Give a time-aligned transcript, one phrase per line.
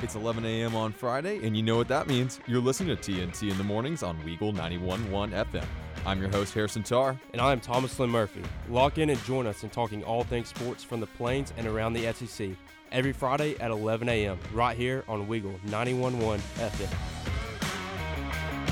[0.00, 0.76] It's 11 a.m.
[0.76, 2.38] on Friday, and you know what that means.
[2.46, 5.64] You're listening to TNT in the mornings on Weagle 91.1 FM.
[6.06, 7.18] I'm your host, Harrison Tarr.
[7.32, 8.42] And I'm Thomas Lynn Murphy.
[8.68, 11.94] Lock in and join us in talking all things sports from the Plains and around
[11.94, 12.50] the SEC
[12.92, 14.38] every Friday at 11 a.m.
[14.52, 16.94] right here on Weagle 91.1 FM.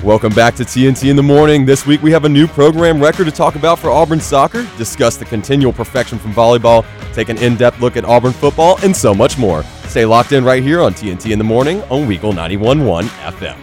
[0.04, 1.66] Welcome back to TNT in the morning.
[1.66, 5.16] This week we have a new program record to talk about for Auburn soccer, discuss
[5.16, 9.12] the continual perfection from volleyball, take an in depth look at Auburn football, and so
[9.12, 9.64] much more.
[9.96, 13.56] Stay locked in right here on TNT in the morning on Weagle 91.1 FM.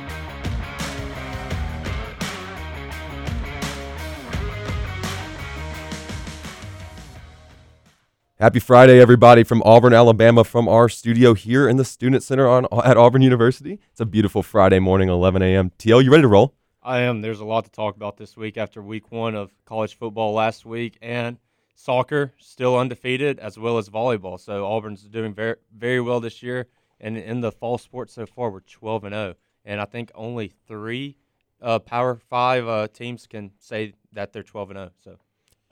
[8.39, 12.65] Happy Friday, everybody, from Auburn, Alabama, from our studio here in the Student Center on,
[12.83, 13.79] at Auburn University.
[13.91, 15.71] It's a beautiful Friday morning, 11 a.m.
[15.77, 16.55] TL, you ready to roll?
[16.81, 17.21] I am.
[17.21, 20.65] There's a lot to talk about this week after week one of college football last
[20.65, 21.37] week and
[21.75, 24.39] soccer still undefeated as well as volleyball.
[24.39, 26.67] So Auburn's doing very very well this year,
[26.99, 29.35] and in the fall sports so far we're 12 and 0,
[29.65, 31.17] and I think only three
[31.61, 34.91] uh, Power Five uh, teams can say that they're 12 and 0.
[35.03, 35.17] So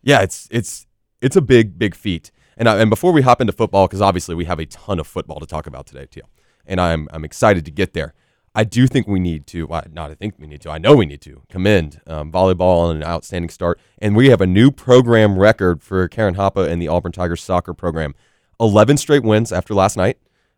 [0.02, 0.88] yeah, it's it's
[1.22, 2.31] it's a big big feat.
[2.57, 5.07] And I, and before we hop into football, because obviously we have a ton of
[5.07, 6.22] football to talk about today, too,
[6.66, 8.13] and I'm I'm excited to get there.
[8.53, 10.95] I do think we need to, well, not I think we need to, I know
[10.95, 13.80] we need to commend um, volleyball on an outstanding start.
[13.99, 17.73] And we have a new program record for Karen Hoppe and the Auburn Tigers soccer
[17.73, 18.13] program.
[18.59, 20.17] 11 straight wins after last night.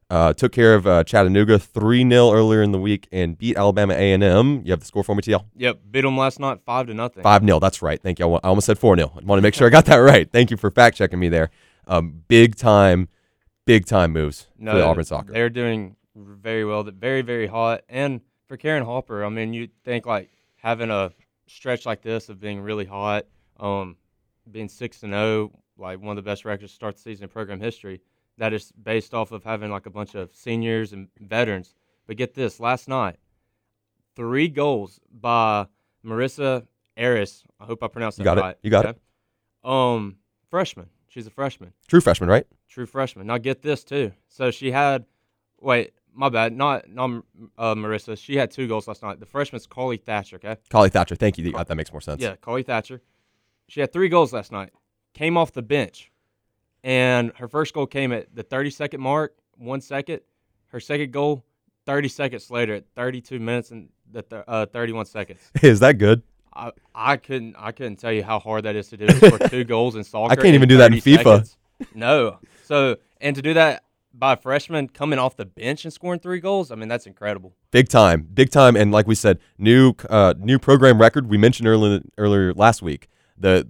[0.10, 3.94] Uh, took care of uh, Chattanooga 3 0 earlier in the week and beat Alabama
[3.94, 4.62] A&M.
[4.64, 5.46] You have the score for me, TL?
[5.56, 7.24] Yep, beat them last night 5 to nothing.
[7.24, 8.02] 5 0, that's right.
[8.02, 8.34] Thank you.
[8.36, 9.12] I almost said 4 0.
[9.16, 10.30] I want to make sure I got that right.
[10.32, 11.52] Thank you for fact checking me there.
[11.88, 13.08] Um, big time,
[13.66, 15.32] big time moves no, for the Auburn soccer.
[15.32, 16.84] They're doing very well.
[16.84, 17.82] That Very very hot.
[17.90, 21.12] And for Karen Hoppe, I mean, you think like having a
[21.48, 23.26] stretch like this of being really hot,
[23.60, 23.98] um,
[24.52, 27.24] being six and zero, oh, like one of the best records to start the season
[27.24, 28.02] in program history.
[28.38, 31.76] That is based off of having like a bunch of seniors and veterans.
[32.08, 33.18] But get this, last night,
[34.16, 35.68] three goals by
[36.06, 36.66] Marissa
[36.98, 37.44] Aris.
[37.60, 38.32] I hope I pronounced that right.
[38.32, 38.52] you got right.
[38.52, 38.60] It.
[38.64, 39.00] You got okay?
[39.64, 39.70] it.
[39.70, 40.18] Um,
[40.50, 40.90] freshman.
[41.08, 41.74] She's a freshman.
[41.88, 42.46] True freshman, right?
[42.68, 43.28] True freshman.
[43.28, 44.12] Now get this too.
[44.28, 45.06] So she had,
[45.62, 47.24] wait, my bad, not not
[47.58, 48.18] uh, Marissa.
[48.18, 49.20] She had two goals last night.
[49.20, 50.38] The freshman's Carly Thatcher.
[50.38, 50.58] Okay.
[50.70, 51.16] Carly Thatcher.
[51.16, 51.52] Thank you.
[51.52, 52.22] That makes more sense.
[52.22, 53.02] Yeah, Carly Thatcher.
[53.68, 54.72] She had three goals last night.
[55.14, 56.12] Came off the bench,
[56.84, 60.22] and her first goal came at the 30 second mark, one second.
[60.68, 61.44] Her second goal,
[61.86, 65.40] 30 seconds later, at 32 minutes and the th- uh, 31 seconds.
[65.62, 66.24] Is that good?
[66.56, 69.64] I, I couldn't I couldn't tell you how hard that is to do for two
[69.64, 70.34] goals in soccer.
[70.34, 71.18] I can't even do that in FIFA.
[71.24, 71.58] Seconds.
[71.96, 72.38] No.
[72.64, 76.40] So and to do that by a freshman coming off the bench and scoring three
[76.40, 77.56] goals, I mean that's incredible.
[77.72, 81.30] Big time, big time, and like we said, new uh, new program record.
[81.30, 83.08] We mentioned earlier earlier last week
[83.38, 83.68] the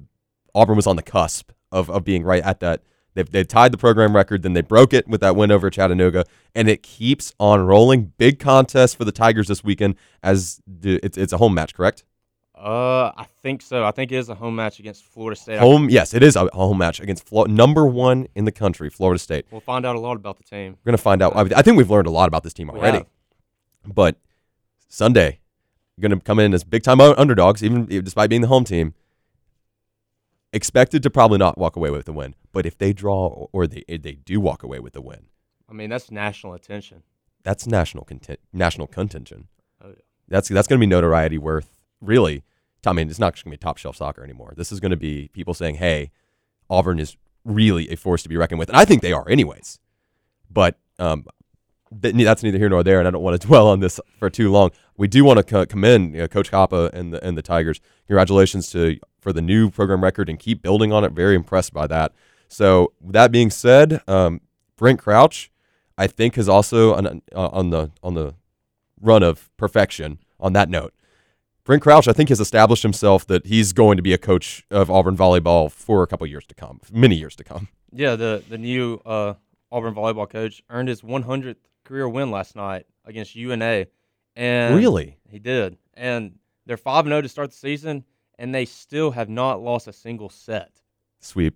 [0.55, 2.81] Auburn was on the cusp of, of being right at that.
[3.15, 6.25] They've, they tied the program record, then they broke it with that win over Chattanooga,
[6.55, 8.13] and it keeps on rolling.
[8.17, 12.03] Big contest for the Tigers this weekend as the, it's, it's a home match, correct?
[12.56, 13.84] Uh, I think so.
[13.84, 15.59] I think it is a home match against Florida State.
[15.59, 19.19] Home, yes, it is a home match against Flo- number one in the country, Florida
[19.19, 19.46] State.
[19.52, 20.78] We'll find out a lot about the team.
[20.84, 21.36] We're gonna find out.
[21.53, 23.06] I think we've learned a lot about this team already.
[23.86, 24.18] But
[24.88, 25.40] Sunday,
[26.00, 28.94] going to come in as big time underdogs, even despite being the home team.
[30.52, 33.84] Expected to probably not walk away with the win, but if they draw or they
[33.88, 35.25] they do walk away with the win,
[35.68, 37.02] I mean that's national attention.
[37.41, 39.47] That's national content, national contention.
[39.84, 39.96] Oh yeah.
[40.28, 42.44] That's that's going to be notoriety worth really
[42.86, 44.53] I mean, it's not going to be top shelf soccer anymore.
[44.56, 46.12] This is going to be people saying, hey,
[46.69, 48.69] Auburn is really a force to be reckoned with.
[48.69, 49.80] And I think they are, anyways.
[50.50, 51.25] But um,
[51.91, 54.52] that's neither here nor there, and I don't want to dwell on this for too
[54.52, 54.72] long.
[54.97, 57.81] We do want to commend you know, Coach Hoppe and the and the Tigers.
[58.08, 61.14] Congratulations to for the new program record and keep building on it.
[61.14, 62.14] Very impressed by that.
[62.47, 64.41] So that being said, um,
[64.78, 65.52] Brent Crouch,
[65.97, 68.35] I think, is also on, uh, on the on the
[69.02, 70.20] run of perfection.
[70.40, 70.94] On that note,
[71.66, 74.91] Brent Crouch, I think, has established himself that he's going to be a coach of
[74.91, 77.69] Auburn volleyball for a couple years to come, many years to come.
[77.91, 79.35] Yeah, the the new uh,
[79.72, 81.55] Auburn volleyball coach earned his 100th
[81.85, 83.85] career win last night against UNA,
[84.35, 85.78] and really, he did.
[85.93, 88.03] And they're five zero oh to start the season,
[88.37, 90.82] and they still have not lost a single set.
[91.22, 91.55] Sweep.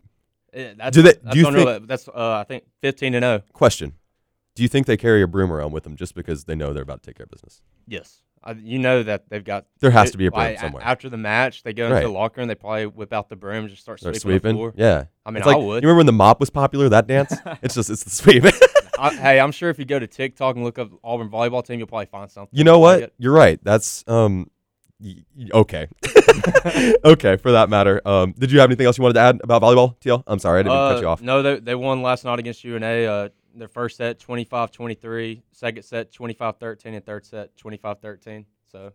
[0.54, 1.16] Eh, that's, do they?
[1.22, 3.42] That's do you think, that's uh, I think 15 and 0.
[3.52, 3.92] Question:
[4.56, 6.84] Do you think they carry a broom around with them just because they know they're
[6.84, 7.62] about to take care of business?
[7.88, 8.22] Yes
[8.56, 9.66] you know that they've got.
[9.80, 10.84] There has to be a broom somewhere.
[10.84, 12.04] After the match, they go into right.
[12.04, 14.56] the locker and they probably whip out the broom and just start, start sweeping, sweeping.
[14.56, 14.74] The floor.
[14.76, 15.84] Yeah, I mean, it's like, I would.
[15.84, 16.90] You remember when the mop was popular?
[16.90, 17.34] That dance?
[17.62, 18.44] it's just it's the sweep.
[19.00, 21.80] I, hey, I'm sure if you go to TikTok and look up Auburn volleyball team,
[21.80, 22.58] you'll probably find something.
[22.58, 23.14] You know what?
[23.18, 23.60] You're right.
[23.64, 24.50] That's um,
[25.54, 25.88] okay,
[27.06, 27.38] okay.
[27.38, 29.98] For that matter, um, did you have anything else you wanted to add about volleyball,
[30.00, 30.24] TL?
[30.28, 31.22] I'm sorry, I didn't uh, cut you off.
[31.22, 32.86] No, they they won last night against UNA.
[32.86, 38.46] Uh, their first set 25-23, second set 25-13, and third set 25-13.
[38.72, 38.92] So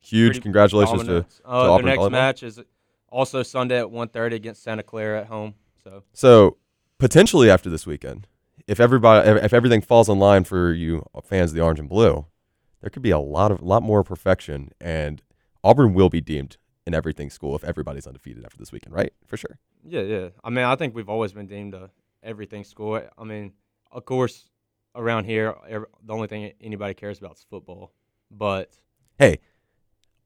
[0.00, 2.10] huge congratulations to, to uh, Their next volleyball.
[2.10, 2.60] match is
[3.08, 5.54] also Sunday at 1:30 against Santa Clara at home.
[5.84, 6.56] So so
[6.98, 8.26] potentially after this weekend,
[8.66, 12.26] if everybody if everything falls in line for you fans of the orange and blue,
[12.80, 15.22] there could be a lot of a lot more perfection and
[15.64, 16.56] Auburn will be deemed
[16.86, 19.12] an everything school if everybody's undefeated after this weekend, right?
[19.26, 19.58] For sure.
[19.84, 20.28] Yeah, yeah.
[20.42, 21.90] I mean, I think we've always been deemed a
[22.22, 23.00] everything school.
[23.16, 23.52] I mean,
[23.92, 24.48] of course,
[24.94, 27.92] around here, the only thing anybody cares about is football.
[28.30, 28.70] But
[29.18, 29.38] hey,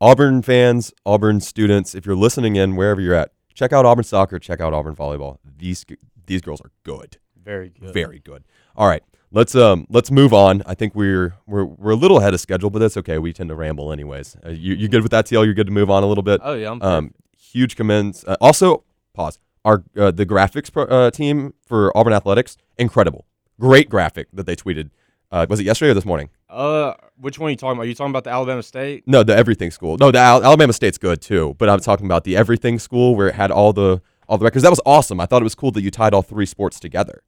[0.01, 4.39] Auburn fans, Auburn students, if you're listening in wherever you're at, check out Auburn soccer,
[4.39, 5.39] check out Auburn volleyball.
[5.59, 5.85] These
[6.27, 7.19] these girls are good.
[7.43, 7.93] Very good.
[7.93, 8.45] Very good.
[8.77, 9.03] All right.
[9.33, 10.62] Let's um let's move on.
[10.67, 13.19] I think we're we're we're a little ahead of schedule, but that's okay.
[13.19, 14.37] We tend to ramble anyways.
[14.45, 15.45] Uh, you you good with that, TL?
[15.45, 16.41] You're good to move on a little bit.
[16.45, 16.71] Oh yeah.
[16.81, 18.25] um, huge commends.
[18.25, 18.85] Uh, also,
[19.15, 19.39] pause.
[19.65, 23.27] Our uh, the graphics pro, uh, team for Auburn athletics, incredible.
[23.61, 24.91] Great graphic that they tweeted.
[25.31, 26.31] Uh, was it yesterday or this morning?
[26.49, 27.82] Uh, which one are you talking about?
[27.85, 29.05] Are you talking about the Alabama State?
[29.06, 29.97] No, the Everything School.
[29.99, 33.29] No, the Al- Alabama State's good too, but I'm talking about the Everything School where
[33.29, 34.62] it had all the all the records.
[34.62, 35.20] That was awesome.
[35.20, 37.23] I thought it was cool that you tied all three sports together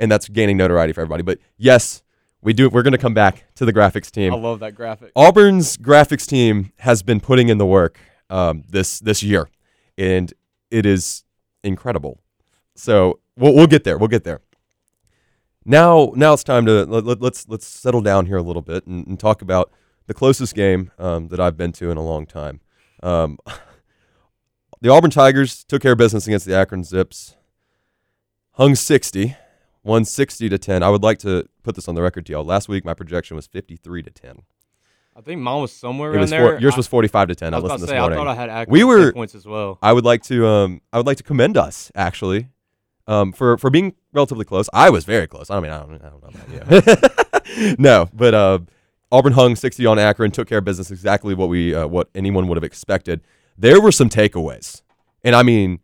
[0.00, 1.22] and that's gaining notoriety for everybody.
[1.22, 2.02] But yes,
[2.40, 2.68] we do.
[2.68, 4.32] We're going to come back to the graphics team.
[4.32, 5.12] I love that graphic.
[5.14, 8.00] Auburn's graphics team has been putting in the work
[8.30, 9.48] um, this this year,
[9.96, 10.32] and
[10.70, 11.24] it is
[11.62, 12.18] incredible.
[12.74, 13.98] So we'll, we'll get there.
[13.98, 14.40] We'll get there.
[15.64, 18.86] Now, now it's time to let, us let's, let's settle down here a little bit
[18.86, 19.70] and, and talk about
[20.06, 22.60] the closest game um, that I've been to in a long time.
[23.02, 23.38] Um,
[24.80, 27.36] the Auburn Tigers took care of business against the Akron Zips,
[28.52, 29.36] hung 60
[29.82, 30.82] 160 to 10.
[30.82, 32.44] I would like to put this on the record to y'all.
[32.44, 34.42] Last week, my projection was 53 to 10.
[35.16, 36.52] I think mine was somewhere around there.
[36.52, 37.54] Four, yours was 45 to 10.
[37.54, 38.18] I, I listened this say, morning.
[38.18, 39.78] I thought I had we were, points as well.
[39.82, 42.48] I would like to um I would like to commend us actually
[43.10, 44.68] um for for being relatively close.
[44.72, 45.50] I was very close.
[45.50, 47.74] I mean, I don't, I don't know about you.
[47.78, 48.58] no, but uh,
[49.12, 52.46] Auburn hung 60 on Akron, took care of business exactly what we uh, what anyone
[52.48, 53.20] would have expected.
[53.58, 54.82] There were some takeaways.
[55.22, 55.80] And I mean,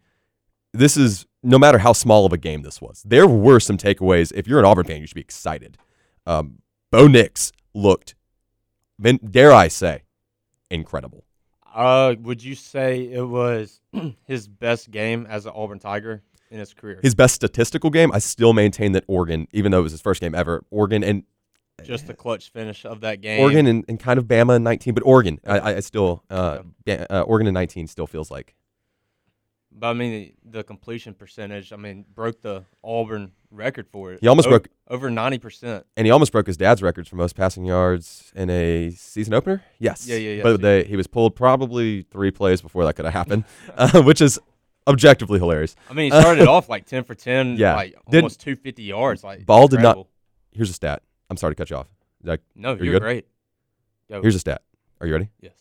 [0.72, 4.32] this is no matter how small of a game this was, there were some takeaways.
[4.34, 5.76] If you're an Auburn fan, you should be excited.
[6.26, 6.58] Um,
[6.90, 8.14] Bo Nix looked,
[9.30, 10.02] dare I say,
[10.70, 11.24] incredible.
[11.74, 13.80] Uh, would you say it was
[14.24, 16.22] his best game as an Auburn Tiger
[16.56, 17.00] in his career?
[17.02, 18.10] His best statistical game.
[18.12, 21.24] I still maintain that Oregon, even though it was his first game ever, Oregon and
[21.84, 23.40] just the clutch finish of that game.
[23.40, 27.20] Oregon and, and kind of Bama in 19, but Oregon, I, I still, uh, uh,
[27.20, 28.56] Oregon in 19 still feels like
[29.78, 34.20] but I mean, the completion percentage, I mean, broke the Auburn record for it.
[34.20, 35.84] He almost over, broke over 90%.
[35.96, 39.62] And he almost broke his dad's records for most passing yards in a season opener.
[39.78, 40.06] Yes.
[40.06, 40.42] Yeah, yeah, yeah.
[40.42, 43.44] But they, he was pulled probably three plays before that could have happened,
[43.76, 44.38] uh, which is
[44.86, 45.74] objectively hilarious.
[45.90, 47.74] I mean, he started off like 10 for 10, yeah.
[47.74, 49.24] like almost 250 yards.
[49.24, 50.06] Like Ball did not.
[50.52, 51.02] Here's a stat.
[51.28, 51.88] I'm sorry to cut you off.
[52.22, 53.26] That, no, you're you great.
[54.08, 54.62] Here's a stat.
[55.00, 55.30] Are you ready?
[55.40, 55.52] Yes.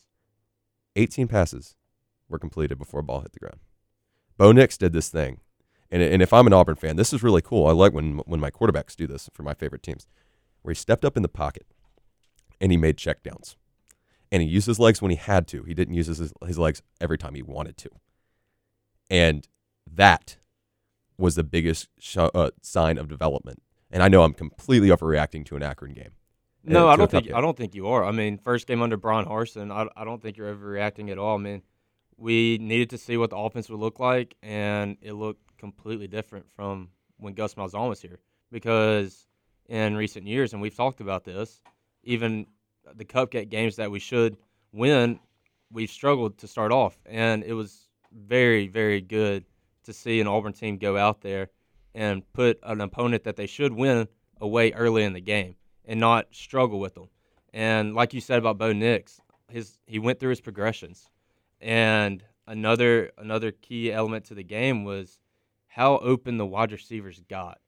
[0.95, 1.75] 18 passes
[2.29, 3.59] were completed before ball hit the ground.
[4.37, 5.39] Bo Nix did this thing.
[5.91, 7.67] And, and if I'm an Auburn fan, this is really cool.
[7.67, 10.07] I like when, when my quarterbacks do this for my favorite teams,
[10.61, 11.65] where he stepped up in the pocket
[12.59, 13.55] and he made checkdowns.
[14.31, 15.63] And he used his legs when he had to.
[15.63, 17.89] He didn't use his, his legs every time he wanted to.
[19.09, 19.47] And
[19.91, 20.37] that
[21.17, 23.61] was the biggest sh- uh, sign of development.
[23.91, 26.11] And I know I'm completely overreacting to an Akron game.
[26.63, 27.35] No, I don't think game.
[27.35, 28.03] I don't think you are.
[28.03, 31.35] I mean, first game under Bryan Harsin, I, I don't think you're overreacting at all.
[31.35, 31.61] I mean,
[32.17, 36.47] we needed to see what the offense would look like, and it looked completely different
[36.55, 38.19] from when Gus Malzahn was here.
[38.51, 39.27] Because
[39.67, 41.61] in recent years, and we've talked about this,
[42.03, 42.47] even
[42.95, 44.37] the cupcake games that we should
[44.71, 45.19] win,
[45.71, 49.45] we've struggled to start off, and it was very, very good
[49.83, 51.49] to see an Auburn team go out there
[51.93, 54.07] and put an opponent that they should win
[54.41, 57.09] away early in the game and not struggle with them.
[57.53, 61.09] And like you said about Bo Nix, his he went through his progressions
[61.61, 65.19] and another another key element to the game was
[65.67, 67.59] how open the wide receivers got.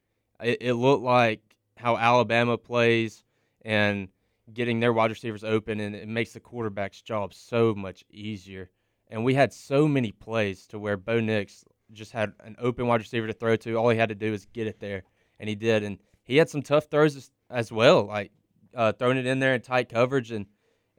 [0.41, 1.41] It, it looked like
[1.77, 3.23] how Alabama plays
[3.63, 4.09] and
[4.53, 8.69] getting their wide receivers open, and it makes the quarterback's job so much easier.
[9.09, 12.99] And we had so many plays to where Bo Nix just had an open wide
[12.99, 13.75] receiver to throw to.
[13.75, 15.03] All he had to do was get it there,
[15.39, 15.83] and he did.
[15.83, 18.31] And he had some tough throws as, as well, like
[18.75, 20.45] uh, throwing it in there in tight coverage and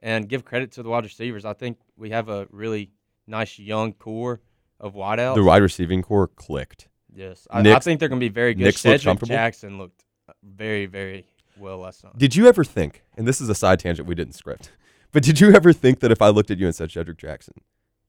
[0.01, 1.45] and give credit to the wide receivers.
[1.45, 2.91] I think we have a really
[3.27, 4.39] nice young core
[4.79, 5.35] of wideouts.
[5.35, 6.87] The wide receiving core clicked.
[7.13, 8.63] Yes, I, I think they're going to be very good.
[8.63, 10.05] Nix Shedrick Jackson looked
[10.43, 11.25] very, very
[11.57, 12.17] well last night.
[12.17, 13.03] Did you ever think?
[13.17, 14.71] And this is a side tangent we didn't script,
[15.11, 17.55] But did you ever think that if I looked at you and said Shedrick Jackson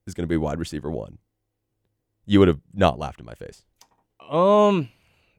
[0.06, 1.18] is going to be wide receiver one,
[2.26, 3.64] you would have not laughed in my face?
[4.28, 4.88] Um,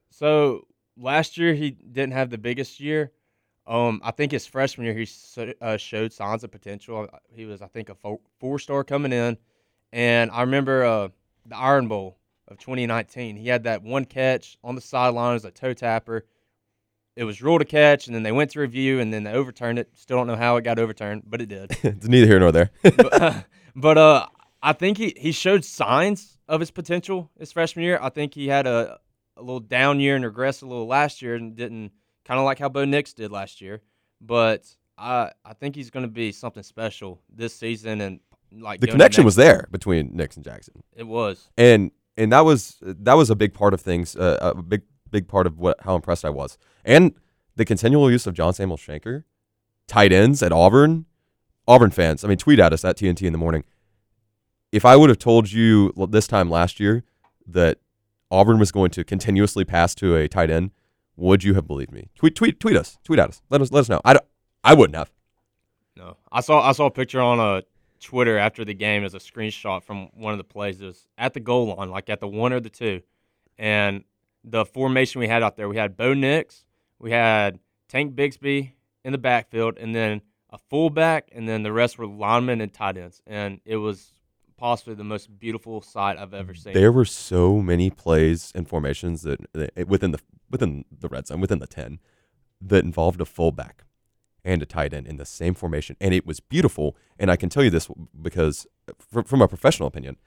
[0.10, 3.12] so last year he didn't have the biggest year.
[3.68, 5.08] Um, I think his freshman year he
[5.62, 7.08] uh, showed signs of potential.
[7.32, 9.38] He was, I think, a four star coming in,
[9.94, 11.08] and I remember uh,
[11.46, 13.38] the Iron Bowl of 2019.
[13.38, 16.26] He had that one catch on the sideline as a toe tapper.
[17.16, 19.80] It was ruled a catch, and then they went to review, and then they overturned
[19.80, 19.90] it.
[19.96, 21.78] Still don't know how it got overturned, but it did.
[21.84, 22.72] it's neither here nor there.
[22.84, 23.42] but, uh,
[23.76, 24.28] but uh,
[24.64, 28.00] I think he, he showed signs of his potential his freshman year.
[28.02, 29.00] I think he had a,
[29.38, 31.92] a little down year and regressed a little last year and didn't
[32.26, 33.82] kind of like how Bo Nix did last year.
[34.20, 34.66] But
[34.98, 38.20] I I think he's going to be something special this season and
[38.52, 40.84] like the connection was there between Nix and Jackson.
[40.94, 44.16] It was, and and that was that was a big part of things.
[44.16, 47.14] Uh, a big big part of what how impressed I was, and
[47.56, 49.24] the continual use of John Samuel Shenker,
[49.88, 51.06] tight ends at Auburn.
[51.68, 53.64] Auburn fans, I mean, tweet at us at TNT in the morning.
[54.72, 57.04] If I would have told you this time last year
[57.46, 57.80] that
[58.30, 60.72] Auburn was going to continuously pass to a tight end,
[61.18, 62.10] would you have believed me?
[62.16, 62.98] Tweet tweet tweet us.
[63.04, 63.42] Tweet at us.
[63.50, 64.02] Let us let us know.
[64.06, 64.18] I,
[64.64, 65.12] I wouldn't have.
[65.98, 67.62] No, I saw I saw a picture on a uh,
[68.00, 70.82] Twitter after the game as a screenshot from one of the plays.
[70.82, 73.02] It was at the goal line, like at the one or the two,
[73.58, 74.04] and
[74.44, 75.70] the formation we had out there.
[75.70, 76.66] We had Bo Nix,
[76.98, 77.60] we had
[77.90, 78.72] Tank Bigsby
[79.04, 82.98] in the backfield, and then a fullback, and then the rest were linemen and tight
[82.98, 83.22] ends.
[83.28, 84.14] And it was
[84.62, 86.74] possibly the most beautiful sight I've ever seen.
[86.74, 91.42] There were so many plays and formations that, that within the within the red zone,
[91.42, 92.00] within the ten,
[92.62, 93.84] that involved a fullback
[94.46, 96.96] and a tight end in the same formation, and it was beautiful.
[97.18, 97.90] And I can tell you this
[98.22, 98.68] because,
[99.00, 100.18] from, from a professional opinion,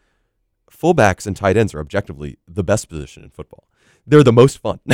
[0.70, 3.68] fullbacks and tight ends are objectively the best position in football.
[4.06, 4.80] They're the most fun.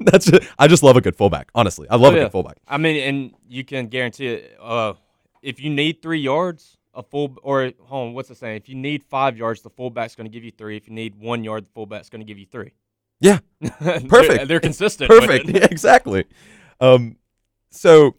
[0.00, 1.50] That's just, I just love a good fullback.
[1.54, 2.22] Honestly, I love oh, yeah.
[2.22, 2.58] a good fullback.
[2.68, 4.56] I mean, and you can guarantee it.
[4.60, 4.94] Uh,
[5.42, 8.56] if you need three yards, a full or home, what's the saying?
[8.56, 10.76] If you need five yards, the fullback's going to give you three.
[10.76, 12.72] If you need one yard, the fullback's going to give you three.
[13.20, 14.10] Yeah, perfect.
[14.10, 15.10] they're, they're, consistent.
[15.10, 15.48] Perfect.
[15.54, 16.24] Yeah, exactly.
[16.80, 17.16] Um,
[17.70, 18.16] so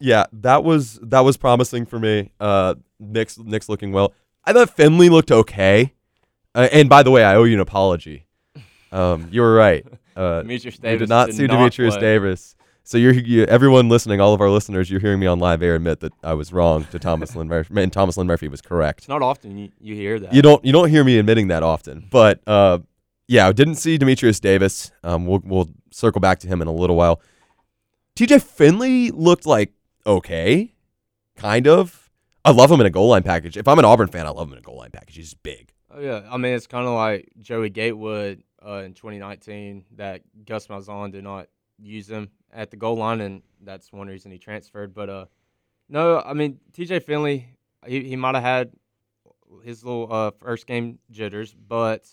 [0.00, 2.32] yeah, that was that was promising for me.
[2.40, 4.12] Uh, Nick's Nix looking well.
[4.44, 5.92] I thought Finley looked okay.
[6.54, 8.26] Uh, and by the way, I owe you an apology.
[8.90, 9.86] Um, you were right.
[10.16, 11.96] Uh, Demetrius Davis did not see Demetrius.
[11.96, 12.55] Davis.
[12.86, 15.74] So you're you, everyone listening, all of our listeners, you're hearing me on live air
[15.74, 19.00] admit that I was wrong to Thomas Lynn Murphy, and Thomas Lynn Murphy was correct.
[19.00, 20.32] It's not often you, you hear that.
[20.32, 22.78] You don't you don't hear me admitting that often, but uh,
[23.26, 24.92] yeah, I didn't see Demetrius Davis.
[25.02, 27.20] Um, we'll we'll circle back to him in a little while.
[28.14, 29.72] TJ Finley looked like
[30.06, 30.72] okay,
[31.34, 32.08] kind of.
[32.44, 33.56] I love him in a goal line package.
[33.56, 35.16] If I'm an Auburn fan, I love him in a goal line package.
[35.16, 35.72] He's big.
[35.90, 40.68] Oh yeah, I mean it's kind of like Joey Gatewood uh, in 2019 that Gus
[40.68, 41.48] Malzahn did not
[41.82, 44.94] use him at the goal line, and that's one reason he transferred.
[44.94, 45.26] But uh,
[45.88, 47.46] no, I mean TJ Finley,
[47.86, 48.72] he he might have had
[49.62, 52.08] his little uh, first game jitters, but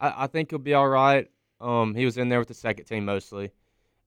[0.00, 1.28] I, I think he'll be all right.
[1.60, 3.52] Um, he was in there with the second team mostly.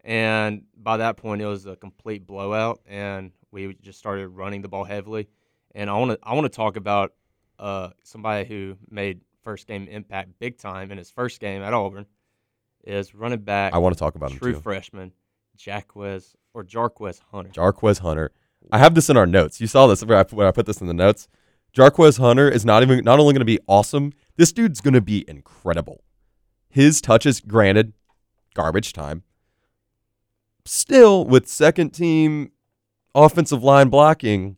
[0.03, 4.67] And by that point, it was a complete blowout, and we just started running the
[4.67, 5.27] ball heavily.
[5.73, 7.13] And I want to I want to talk about
[7.57, 12.05] uh, somebody who made first game impact big time in his first game at Auburn
[12.83, 13.73] is running back.
[13.73, 14.61] I want to talk about true him too.
[14.61, 15.11] freshman,
[15.57, 17.51] Jacquez or Jarquez Hunter.
[17.51, 18.31] Jarquez Hunter.
[18.71, 19.61] I have this in our notes.
[19.61, 21.27] You saw this when I, when I put this in the notes.
[21.75, 24.13] Jarquez Hunter is not even not only going to be awesome.
[24.37, 26.03] This dude's going to be incredible.
[26.69, 27.93] His touches, granted,
[28.53, 29.23] garbage time,
[30.65, 32.51] still with second team
[33.13, 34.57] offensive line blocking,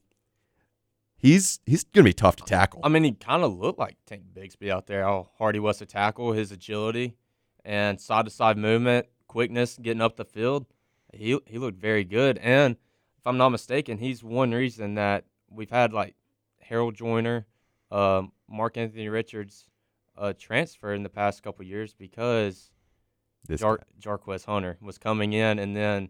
[1.15, 2.81] he's he's gonna be tough to tackle.
[2.83, 5.03] I mean, he kind of looked like Tank Bigsby out there.
[5.03, 7.15] How hard he was to tackle, his agility
[7.63, 10.65] and side to side movement, quickness, getting up the field.
[11.17, 12.37] He he looked very good.
[12.39, 12.75] And
[13.17, 16.15] if I'm not mistaken, he's one reason that we've had like
[16.59, 17.47] Harold Joiner,
[17.91, 19.65] um, Mark Anthony Richards,
[20.17, 22.71] uh, transfer in the past couple years because
[23.47, 26.09] this Jar- Jarquez Hunter was coming in, and then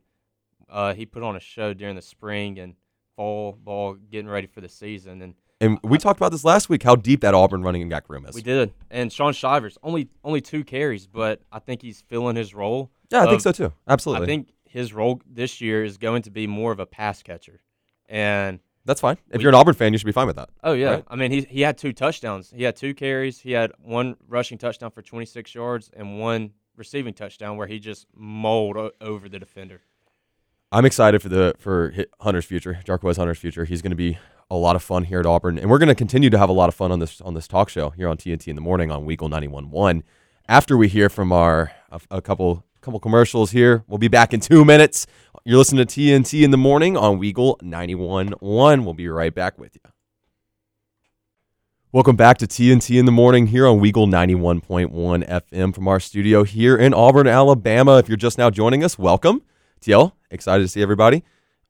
[0.70, 2.76] uh, he put on a show during the spring and
[3.16, 5.22] fall ball, getting ready for the season.
[5.22, 8.10] And and we I, talked about this last week how deep that Auburn running back
[8.10, 8.36] room is.
[8.36, 8.74] We did.
[8.92, 12.92] And Shaun Shivers only only two carries, but I think he's filling his role.
[13.10, 13.74] Yeah, I think so too.
[13.88, 14.24] Absolutely.
[14.24, 17.62] I think his role this year is going to be more of a pass catcher,
[18.07, 19.17] and that's fine.
[19.29, 20.50] If we, you're an Auburn fan, you should be fine with that.
[20.63, 21.03] Oh yeah, right?
[21.07, 22.53] I mean he he had two touchdowns.
[22.55, 23.39] He had two carries.
[23.39, 28.05] He had one rushing touchdown for 26 yards and one receiving touchdown where he just
[28.15, 29.81] mauled o- over the defender.
[30.72, 33.65] I'm excited for the for Hunter's future, Jarquez Hunter's future.
[33.65, 34.17] He's going to be
[34.50, 36.53] a lot of fun here at Auburn, and we're going to continue to have a
[36.53, 38.91] lot of fun on this on this talk show here on TNT in the morning
[38.91, 40.03] on Weagle 91.1.
[40.48, 44.39] After we hear from our a, a couple couple commercials here, we'll be back in
[44.39, 45.08] two minutes.
[45.44, 48.86] You're listening to TNT in the morning on Weagle 91.1.
[48.86, 49.91] We'll be right back with you.
[51.91, 56.46] Welcome back to TNT in the morning here on Weagle 91.1 FM from our studio
[56.46, 57.98] here in Auburn, Alabama.
[57.98, 59.41] If you're just now joining us, welcome.
[59.82, 61.25] TL, excited to see everybody.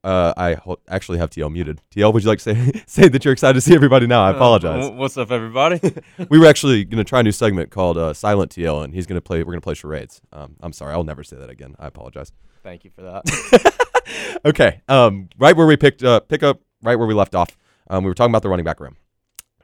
[0.08, 1.82] Uh, I ho- actually have TL muted.
[1.94, 4.24] TL, would you like to say say that you're excited to see everybody now?
[4.24, 4.86] I apologize.
[4.86, 5.82] Uh, what's up, everybody?
[6.30, 9.06] we were actually going to try a new segment called uh, Silent TL, and he's
[9.06, 9.40] going to play.
[9.40, 10.22] We're going to play charades.
[10.32, 11.76] Um, I'm sorry, I'll never say that again.
[11.78, 12.32] I apologize.
[12.64, 14.40] Thank you for that.
[14.46, 17.58] okay, um, right where we picked uh, pick up, right where we left off.
[17.90, 18.96] Um, we were talking about the running back room,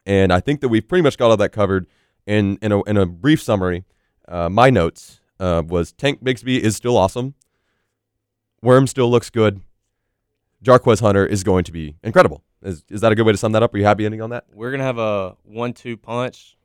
[0.05, 1.87] and I think that we've pretty much got all that covered.
[2.25, 3.85] In in a in a brief summary,
[4.27, 7.33] uh, my notes uh, was Tank Bigsby is still awesome.
[8.61, 9.61] Worm still looks good.
[10.63, 12.41] Jarquez Hunter is going to be incredible.
[12.61, 13.73] Is is that a good way to sum that up?
[13.73, 14.45] Are you happy ending on that?
[14.53, 16.57] We're gonna have a one-two punch,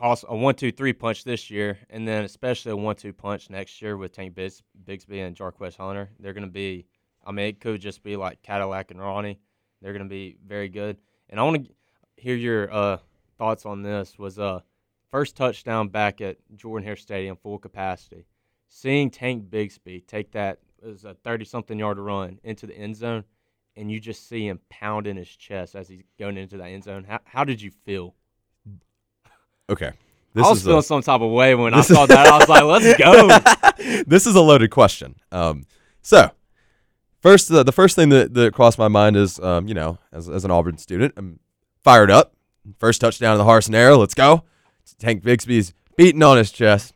[0.00, 4.34] a one-two-three punch this year, and then especially a one-two punch next year with Tank
[4.34, 6.10] Bigs, Bigsby and Jarquez Hunter.
[6.18, 6.86] They're gonna be.
[7.24, 9.38] I mean, it could just be like Cadillac and Ronnie.
[9.80, 10.96] They're gonna be very good.
[11.30, 11.72] And I want to
[12.16, 12.98] hear your uh,
[13.36, 14.18] thoughts on this.
[14.18, 14.60] Was uh
[15.12, 18.26] first touchdown back at Jordan Hare Stadium, full capacity.
[18.68, 23.24] Seeing Tank Bigsby take that was a 30 something yard run into the end zone,
[23.76, 27.04] and you just see him pounding his chest as he's going into that end zone.
[27.04, 28.14] How, how did you feel?
[29.70, 29.92] Okay.
[30.34, 32.26] This I was feeling a, some type of way when I saw that.
[32.26, 32.98] I was like, let's
[33.78, 34.04] go.
[34.06, 35.16] this is a loaded question.
[35.32, 35.66] Um,
[36.02, 36.30] so,
[37.20, 40.28] first, the, the first thing that, that crossed my mind is, um, you know, as,
[40.28, 41.40] as an Auburn student, I'm
[41.82, 42.34] fired up.
[42.78, 43.96] First touchdown of the Harsin era.
[43.96, 44.44] Let's go.
[44.98, 46.94] Tank Bigsby's beating on his chest.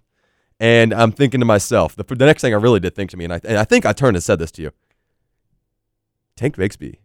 [0.63, 3.25] And I'm thinking to myself, the, the next thing I really did think to me,
[3.25, 4.71] and I, and I think I turned and said this to you
[6.37, 6.99] Tank Bigsby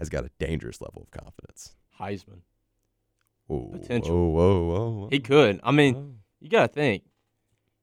[0.00, 1.76] has got a dangerous level of confidence.
[2.00, 2.40] Heisman.
[3.46, 4.16] Whoa, Potential.
[4.16, 5.08] Whoa, whoa, whoa, whoa.
[5.12, 5.60] He could.
[5.62, 7.04] I mean, you got to think.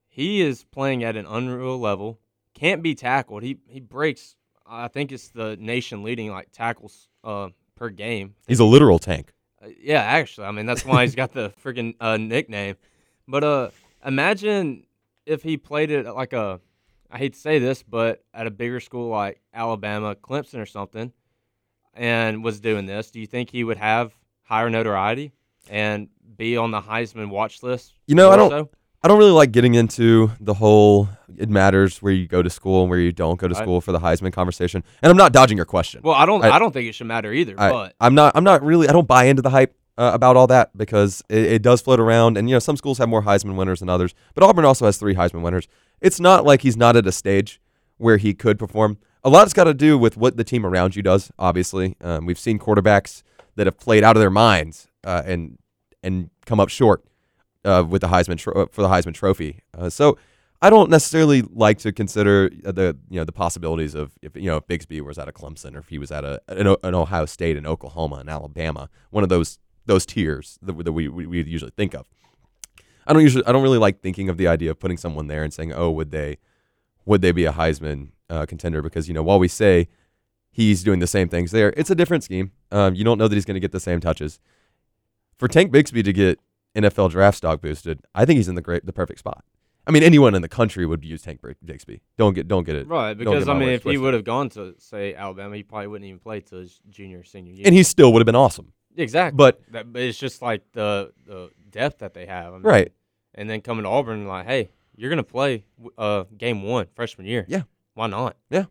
[0.10, 2.20] He is playing at an unreal level.
[2.54, 3.42] Can't be tackled.
[3.42, 4.36] He he breaks.
[4.68, 8.36] I think it's the nation leading like tackles uh, per game.
[8.48, 9.32] He's a literal tank.
[9.63, 10.46] Uh, yeah, actually.
[10.46, 12.75] I mean, that's why he's got the freaking uh, nickname.
[13.30, 13.70] But uh,
[14.05, 14.86] Imagine
[15.25, 16.60] if he played it at like a,
[17.10, 21.12] I hate to say this, but at a bigger school like Alabama, Clemson, or something,
[21.93, 23.12] and was doing this.
[23.12, 25.32] Do you think he would have higher notoriety
[25.69, 27.93] and be on the Heisman watch list?
[28.08, 28.49] You know, I don't.
[28.49, 28.69] So?
[29.04, 32.82] I don't really like getting into the whole it matters where you go to school
[32.82, 34.82] and where you don't go to school for the Heisman conversation.
[35.01, 36.01] And I'm not dodging your question.
[36.04, 38.34] Well, I don't I, I don't think it should matter either, I, but I'm not
[38.36, 41.43] I'm not really I don't buy into the hype uh, about all that because it,
[41.43, 42.38] it, does float around.
[42.38, 44.97] And, you know, some schools have more Heisman winners than others, but Auburn also has
[44.97, 45.67] three Heisman winners.
[46.01, 47.62] It's not like he's not at a stage
[47.97, 48.97] where he could perform.
[49.23, 51.95] A lot's got to do with what the team around you does, obviously.
[52.01, 53.23] Um, we've seen quarterbacks
[53.56, 55.58] that have played out of their minds uh, and
[56.01, 57.06] and come up short
[57.63, 59.62] uh, with the Heisman tro- for the Heisman Trophy.
[59.77, 60.17] Uh, so
[60.62, 64.58] I don't necessarily like to consider the you know the possibilities of if you know
[64.58, 67.25] if Bigsby was at a Clemson or if he was at a an, an Ohio
[67.25, 71.43] State and Oklahoma and Alabama, one of those those tiers that, that we, we, we
[71.43, 72.08] usually think of.
[73.06, 75.43] I don't usually I don't really like thinking of the idea of putting someone there
[75.43, 76.38] and saying, oh, would they
[77.06, 78.82] would they be a Heisman uh, contender?
[78.82, 79.88] Because you know while we say
[80.52, 82.52] he's doing the same things there, it's a different scheme.
[82.72, 84.39] Um, you don't know that he's going to get the same touches.
[85.38, 86.39] For Tank Bigsby to get
[86.76, 89.43] NFL draft stock boosted, I think he's in the great the perfect spot.
[89.86, 92.00] I mean, anyone in the country would use Tank Bigsby.
[92.17, 94.76] Don't get don't get it right because I mean, if he would have gone to
[94.80, 98.13] say Alabama, he probably wouldn't even play till his junior senior year, and he still
[98.13, 98.72] would have been awesome.
[98.95, 99.38] Exactly.
[99.38, 102.53] But, that, but it's just like the the depth that they have.
[102.53, 102.91] I mean, right.
[103.36, 105.65] And then coming to Auburn, like, hey, you're gonna play
[105.97, 107.45] uh game one freshman year.
[107.47, 107.63] Yeah.
[107.95, 108.38] Why not?
[108.49, 108.65] Yeah.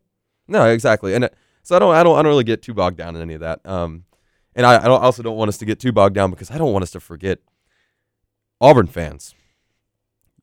[0.49, 1.15] No, exactly.
[1.15, 1.29] And uh,
[1.63, 3.41] so I don't I don't I don't really get too bogged down in any of
[3.41, 3.61] that.
[3.65, 4.05] Um,
[4.55, 6.59] and I, I don't, also don't want us to get too bogged down because I
[6.59, 7.39] don't want us to forget
[8.61, 9.35] Auburn fans.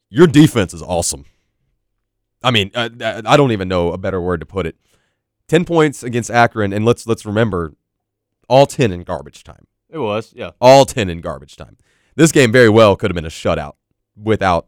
[0.09, 1.25] Your defense is awesome.
[2.41, 4.75] I mean, I, uh, I don't even know a better word to put it.
[5.47, 7.73] Ten points against Akron, and let's let's remember
[8.47, 9.67] all 10 in garbage time.
[9.89, 10.51] It was, yeah.
[10.61, 11.77] All 10 in garbage time.
[12.15, 13.73] This game very well could have been a shutout
[14.15, 14.67] without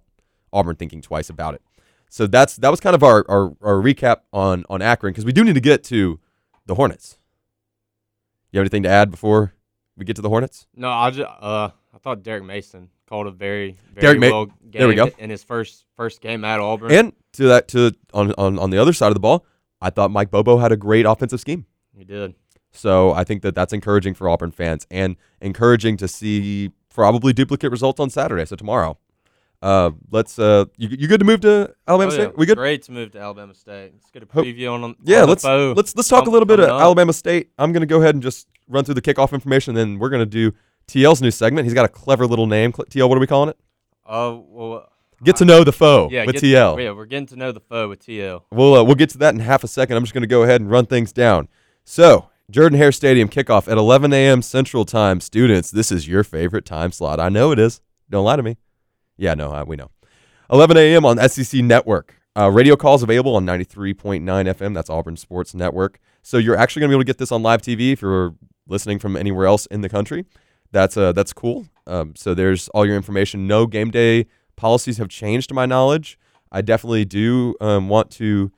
[0.54, 1.62] Auburn thinking twice about it.
[2.10, 5.32] So that's that was kind of our, our, our recap on, on Akron because we
[5.32, 6.20] do need to get to
[6.66, 7.18] the Hornets.
[8.52, 9.54] You have anything to add before
[9.96, 10.68] we get to the Hornets?
[10.76, 14.52] No, I just uh, I thought Derek Mason called a very very Derek well Ma-
[14.70, 15.10] game there we go.
[15.18, 16.92] in his first first game at Auburn.
[16.92, 19.46] And to that to on, on on the other side of the ball,
[19.80, 21.66] I thought Mike Bobo had a great offensive scheme.
[21.98, 22.36] He did.
[22.72, 27.72] So I think that that's encouraging for Auburn fans and encouraging to see probably duplicate
[27.72, 28.46] results on Saturday.
[28.46, 28.98] So tomorrow,
[29.62, 30.40] uh, let's.
[30.40, 32.38] Uh, you, you good to move to Alabama oh, State?
[32.38, 32.58] We good?
[32.58, 33.92] Great to move to Alabama State.
[33.94, 34.84] Let's get a preview on.
[34.84, 36.70] on yeah, let's let's let's talk a little bit of.
[36.70, 37.52] Alabama State.
[37.58, 40.26] I'm gonna go ahead and just run through the kickoff information, and then we're gonna
[40.26, 40.54] do
[40.88, 41.66] TL's new segment.
[41.66, 42.72] He's got a clever little name.
[42.72, 43.58] TL, what are we calling it?
[44.06, 44.92] Uh, well,
[45.24, 46.84] Get to know the foe yeah, with TL.
[46.84, 48.42] Yeah, we're getting to know the foe with TL.
[48.52, 49.96] We'll uh, we'll get to that in half a second.
[49.96, 51.48] I'm just going to go ahead and run things down.
[51.84, 54.42] So, Jordan Hare Stadium kickoff at 11 a.m.
[54.42, 55.22] Central Time.
[55.22, 57.18] Students, this is your favorite time slot.
[57.18, 57.80] I know it is.
[58.10, 58.58] Don't lie to me.
[59.16, 59.90] Yeah, no, we know.
[60.52, 61.06] 11 a.m.
[61.06, 62.16] on SEC Network.
[62.38, 64.74] Uh, radio calls available on 93.9 FM.
[64.74, 66.00] That's Auburn Sports Network.
[66.24, 68.36] So you're actually going to be able to get this on live TV if you're
[68.68, 70.26] listening from anywhere else in the country.
[70.72, 71.68] That's uh, that's cool.
[71.88, 73.48] Um, so there's all your information.
[73.48, 74.26] No game day
[74.58, 76.20] policies have changed to my knowledge.
[76.52, 78.52] I definitely do um, want to,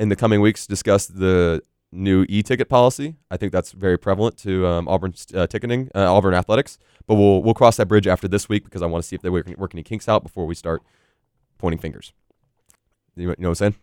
[0.00, 1.62] in the coming weeks, discuss the
[1.94, 3.16] new e-ticket policy.
[3.30, 6.78] I think that's very prevalent to um, Auburn uh, ticketing, uh, Auburn athletics.
[7.06, 9.22] But we'll we'll cross that bridge after this week because I want to see if
[9.22, 10.82] they work, work any kinks out before we start
[11.58, 12.12] pointing fingers.
[13.16, 13.74] You, you know what I'm saying?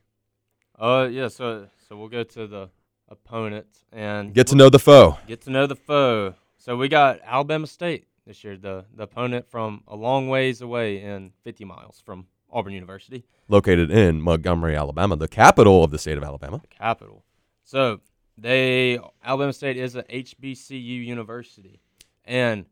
[0.79, 1.27] Uh, yeah.
[1.27, 2.69] So so we'll go to the
[3.09, 5.17] opponent and Get to know the foe.
[5.27, 6.35] get to know the foe.
[6.57, 11.01] So we got Alabama State this year, the the opponent from a long ways away
[11.01, 16.17] in 50 miles from Auburn University, Located in Montgomery, Alabama, the capital of the state
[16.17, 16.59] of Alabama.
[16.61, 17.23] the capital.
[17.63, 17.99] So
[18.37, 21.79] they Alabama State is a HBCU university,
[22.25, 22.65] and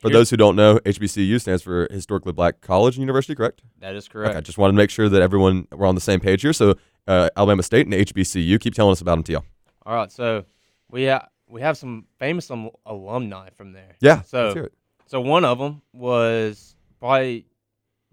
[0.00, 3.62] For those who don't know, HBCU stands for Historically Black College and University, correct?
[3.80, 4.34] that is correct.
[4.34, 6.52] Okay, just wanted to make sure that everyone we're on the same page here.
[6.52, 6.74] So,
[7.06, 9.44] uh, Alabama State and HBCU, keep telling us about them, TL.
[9.84, 10.44] All right, so
[10.90, 13.96] we have we have some famous um, alumni from there.
[14.00, 14.22] Yeah.
[14.22, 14.72] So let's hear it.
[15.06, 17.46] So one of them was probably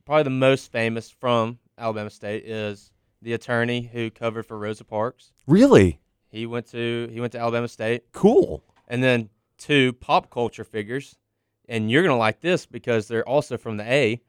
[0.05, 5.31] probably the most famous from Alabama State is the attorney who covered for Rosa Parks.
[5.47, 8.63] really He went to he went to Alabama State, cool.
[8.87, 11.15] and then two pop culture figures,
[11.67, 14.21] and you're gonna like this because they're also from the A.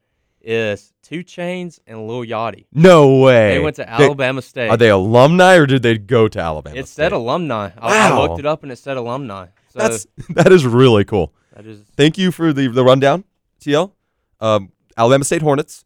[0.43, 2.65] Is 2 Chainz and Lil Yachty.
[2.73, 3.49] No way.
[3.57, 4.71] They went to Alabama State.
[4.71, 6.75] Are they alumni or did they go to Alabama?
[6.75, 7.03] it State?
[7.03, 7.69] said alumni.
[7.77, 9.45] I, I looked it up and it said alumni.
[9.69, 11.31] So That's that is really cool.
[11.55, 13.23] that is Thank you for the the rundown,
[13.63, 13.91] TL.
[14.39, 15.85] Um, Alabama State Hornets.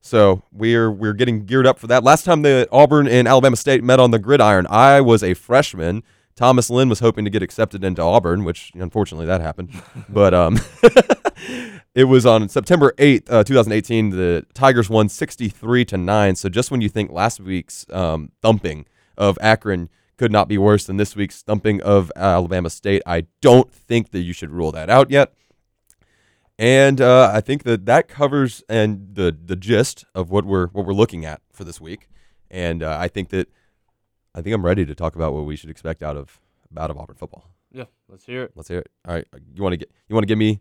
[0.00, 2.04] So we're we're getting geared up for that.
[2.04, 6.02] Last time the Auburn and Alabama State met on the gridiron, I was a freshman.
[6.36, 9.70] Thomas Lynn was hoping to get accepted into Auburn, which unfortunately that happened.
[10.08, 10.58] but um,
[11.94, 14.10] it was on September eighth, uh, two thousand eighteen.
[14.10, 16.36] The Tigers won sixty three to nine.
[16.36, 20.84] So just when you think last week's um, thumping of Akron could not be worse
[20.84, 24.88] than this week's thumping of Alabama State, I don't think that you should rule that
[24.88, 25.32] out yet.
[26.58, 30.86] And uh, I think that that covers and the the gist of what we're what
[30.86, 32.08] we're looking at for this week.
[32.50, 33.48] And uh, I think that
[34.34, 36.40] I think I'm ready to talk about what we should expect out of
[36.76, 37.50] out of Auburn football.
[37.72, 37.84] yeah.
[38.08, 38.52] Let's hear it.
[38.54, 38.90] Let's hear it.
[39.06, 40.60] All right, you want to get you want to give me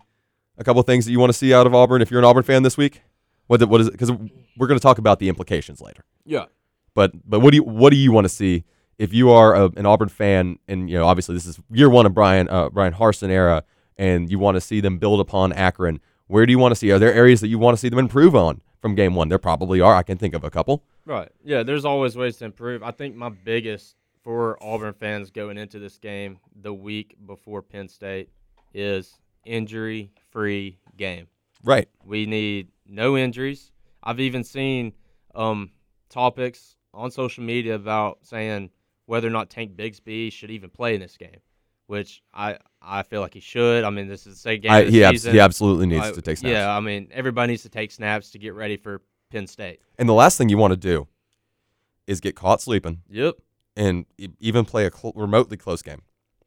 [0.58, 2.26] a couple of things that you want to see out of Auburn if you're an
[2.26, 3.02] Auburn fan this week.
[3.48, 3.92] What the, what is it?
[3.92, 4.12] Because
[4.58, 6.04] we're going to talk about the implications later.
[6.26, 6.46] Yeah.
[6.94, 8.64] But but what do you what do you want to see
[8.98, 12.06] if you are a, an Auburn fan and you know obviously this is year one
[12.06, 13.64] of Brian uh, Bryan Harsin era
[13.98, 16.00] and you want to see them build upon Akron.
[16.28, 16.92] Where do you want to see?
[16.92, 19.30] Are there areas that you want to see them improve on from game one?
[19.30, 19.96] There probably are.
[19.96, 20.84] I can think of a couple.
[21.06, 21.30] Right.
[21.44, 22.82] Yeah, there's always ways to improve.
[22.82, 27.88] I think my biggest for Auburn fans going into this game the week before Penn
[27.88, 28.30] State
[28.74, 31.28] is injury free game.
[31.64, 31.88] Right.
[32.04, 33.72] We need no injuries.
[34.04, 34.94] I've even seen
[35.36, 35.72] um,
[36.10, 38.72] topics on social media about saying
[39.06, 41.40] whether or not Tank Bigsby should even play in this game,
[41.88, 43.84] which I I feel like he should.
[43.84, 46.38] I mean, this is the second game I, he, he absolutely needs I- to take
[46.38, 46.52] snaps.
[46.54, 49.80] Yeah, I mean, everybody needs to take snaps to get ready for Penn State.
[49.98, 51.08] And the last thing you want to do
[52.08, 53.36] is get caught sleeping Yep.
[53.76, 54.06] and
[54.40, 56.02] even play a cl- remotely close game.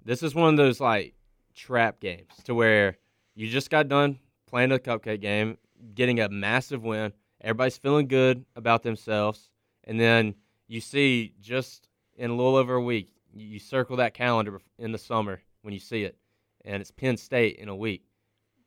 [0.04, 1.14] This is one of those like
[1.54, 2.96] trap games to where
[3.34, 5.58] you just got done playing a cupcake game,
[5.94, 7.12] getting a massive win.
[7.40, 9.50] Everybody's feeling good about themselves,
[9.84, 10.34] and then
[10.66, 14.98] you see just in a little over a week, you circle that calendar in the
[14.98, 16.16] summer when you see it,
[16.64, 18.02] and it's Penn State in a week.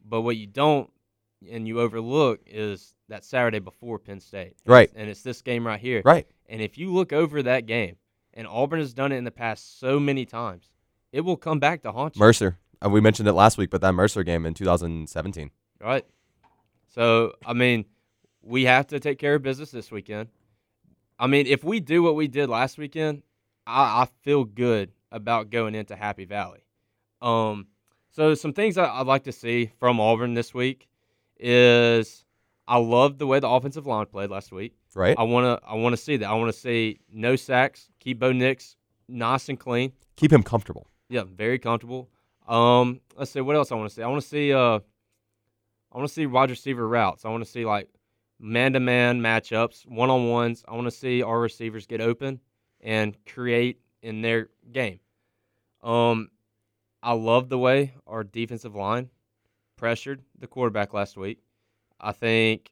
[0.03, 0.89] But what you don't
[1.49, 4.83] and you overlook is that Saturday before Penn State, And Right.
[4.89, 6.01] it's- And it's this game right here.
[6.05, 6.27] Right.
[6.47, 7.97] And if you look over that game,
[8.33, 10.69] and Auburn has done it in the past so many times,
[11.11, 12.19] it will come back to haunt you.
[12.19, 12.57] Mercer.
[12.83, 15.51] Uh, we mentioned it last week, but that Mercer game in 2017.
[15.79, 16.05] Right.
[16.87, 17.85] So, I mean,
[18.41, 20.29] we have to take care of business this weekend.
[21.19, 23.23] I mean, if we do what we did last weekend,
[23.65, 26.65] I, I feel good about going into Happy Valley.
[27.21, 27.67] Um,
[28.11, 30.87] so some things I, I'd like to see from Auburn this week
[31.39, 32.25] is
[32.67, 34.75] I love the way the offensive line played last week.
[34.95, 35.15] Right.
[35.17, 36.29] I wanna I wanna see that.
[36.29, 38.75] I wanna see no sacks, keep Bo Nix
[39.07, 39.93] nice and clean.
[40.15, 40.87] Keep him comfortable.
[41.09, 42.09] Yeah, very comfortable.
[42.47, 44.01] Um, let's see what else I want to see.
[44.01, 44.79] I want to see uh,
[45.91, 47.25] I want to see wide receiver routes.
[47.25, 47.89] I want to see like
[48.39, 50.63] man to man matchups, one on ones.
[50.67, 52.39] I want to see our receivers get open
[52.81, 54.99] and create in their game.
[55.81, 56.29] Um,
[57.03, 59.09] I love the way our defensive line
[59.77, 61.39] pressured the quarterback last week.
[61.99, 62.71] I think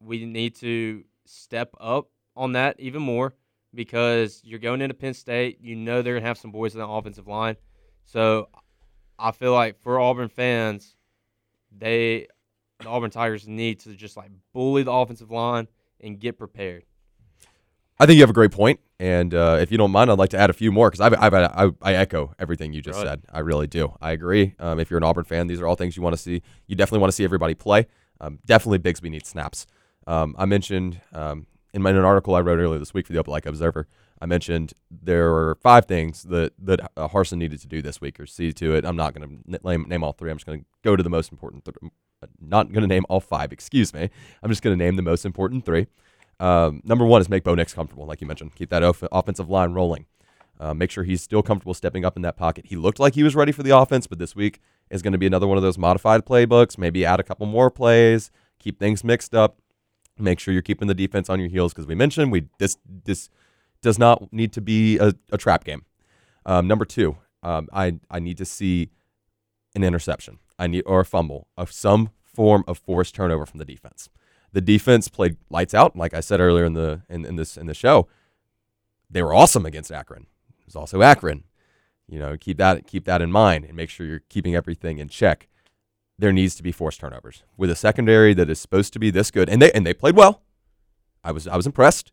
[0.00, 3.34] we need to step up on that even more
[3.74, 5.58] because you're going into Penn State.
[5.60, 7.56] You know they're gonna have some boys in the offensive line,
[8.04, 8.48] so
[9.18, 10.96] I feel like for Auburn fans,
[11.70, 12.26] they
[12.80, 15.68] the Auburn Tigers need to just like bully the offensive line
[16.00, 16.84] and get prepared.
[18.02, 20.30] I think you have a great point, and uh, if you don't mind, I'd like
[20.30, 23.06] to add a few more because I've, I've, I, I echo everything you just right.
[23.06, 23.22] said.
[23.32, 23.96] I really do.
[24.00, 24.56] I agree.
[24.58, 26.42] Um, if you're an Auburn fan, these are all things you want to see.
[26.66, 27.86] You definitely want to see everybody play.
[28.20, 29.68] Um, definitely, Bigsby needs snaps.
[30.08, 33.12] Um, I mentioned um, in, my, in an article I wrote earlier this week for
[33.12, 33.86] the Opelika Observer.
[34.20, 38.18] I mentioned there were five things that that uh, Harsin needed to do this week
[38.18, 38.84] or see to it.
[38.84, 40.32] I'm not going to name, name all three.
[40.32, 41.66] I'm just going to go to the most important.
[41.66, 41.92] Th-
[42.40, 43.52] not going to name all five.
[43.52, 44.10] Excuse me.
[44.42, 45.86] I'm just going to name the most important three.
[46.40, 48.54] Um, number one is make Bo Nix comfortable, like you mentioned.
[48.54, 50.06] Keep that off- offensive line rolling.
[50.58, 52.66] Uh, make sure he's still comfortable stepping up in that pocket.
[52.66, 55.18] He looked like he was ready for the offense, but this week is going to
[55.18, 56.78] be another one of those modified playbooks.
[56.78, 59.58] Maybe add a couple more plays, keep things mixed up.
[60.18, 63.28] Make sure you're keeping the defense on your heels because we mentioned we this this
[63.80, 65.84] does not need to be a, a trap game.
[66.46, 68.90] Um, number two, um, I I need to see
[69.74, 70.38] an interception.
[70.58, 74.10] I need or a fumble of some form of forced turnover from the defense.
[74.52, 77.66] The defense played lights out, like I said earlier in the in, in this in
[77.66, 78.08] the show.
[79.10, 80.26] They were awesome against Akron.
[80.58, 81.44] It was also Akron.
[82.08, 85.08] You know, keep that keep that in mind and make sure you're keeping everything in
[85.08, 85.48] check.
[86.18, 89.30] There needs to be forced turnovers with a secondary that is supposed to be this
[89.30, 90.42] good, and they and they played well.
[91.24, 92.12] I was I was impressed,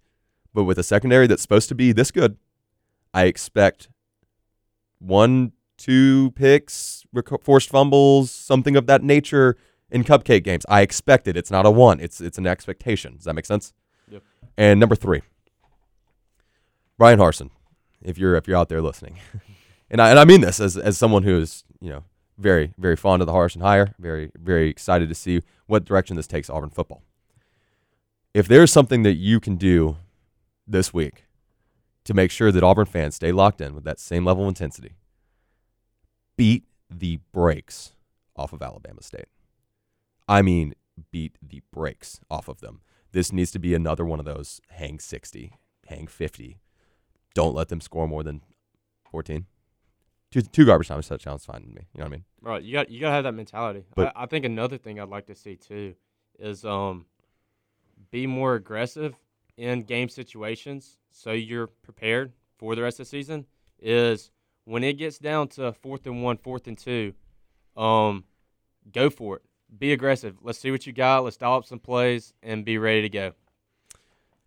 [0.53, 2.37] but with a secondary that's supposed to be this good,
[3.13, 3.89] I expect
[4.99, 7.03] one, two picks,
[7.41, 9.57] forced fumbles, something of that nature
[9.91, 10.65] in cupcake games.
[10.69, 11.35] I expect it.
[11.35, 11.99] It's not a one.
[11.99, 13.15] It's it's an expectation.
[13.15, 13.73] Does that make sense?
[14.09, 14.23] Yep.
[14.57, 15.21] And number three,
[16.97, 17.49] Bryan Harsin,
[18.01, 19.17] if you're if you're out there listening,
[19.89, 22.03] and I and I mean this as as someone who is you know
[22.37, 26.27] very very fond of the Harsin hire, very very excited to see what direction this
[26.27, 27.03] takes Auburn football.
[28.33, 29.97] If there's something that you can do
[30.67, 31.25] this week
[32.03, 34.93] to make sure that Auburn fans stay locked in with that same level of intensity,
[36.37, 37.93] beat the brakes
[38.35, 39.27] off of Alabama State.
[40.29, 40.75] I mean,
[41.11, 42.81] beat the brakes off of them.
[43.11, 45.53] This needs to be another one of those hang 60,
[45.87, 46.59] hang 50.
[47.33, 48.41] Don't let them score more than
[49.09, 49.47] 14.
[50.31, 51.87] Two, two garbage time touchdowns fine with me.
[51.95, 52.25] You know what I mean?
[52.41, 52.63] Right.
[52.63, 53.85] You got you got to have that mentality.
[53.95, 55.95] But, I, I think another thing I'd like to see too
[56.37, 57.07] is um
[58.11, 59.15] be more aggressive
[59.57, 63.47] in game situations so you're prepared for the rest of the season.
[63.79, 64.29] Is
[64.65, 67.13] when it gets down to fourth and one, fourth and two,
[67.75, 68.25] um,
[68.91, 69.41] go for it
[69.77, 70.37] be aggressive.
[70.41, 71.23] Let's see what you got.
[71.23, 73.33] Let's dial up some plays and be ready to go.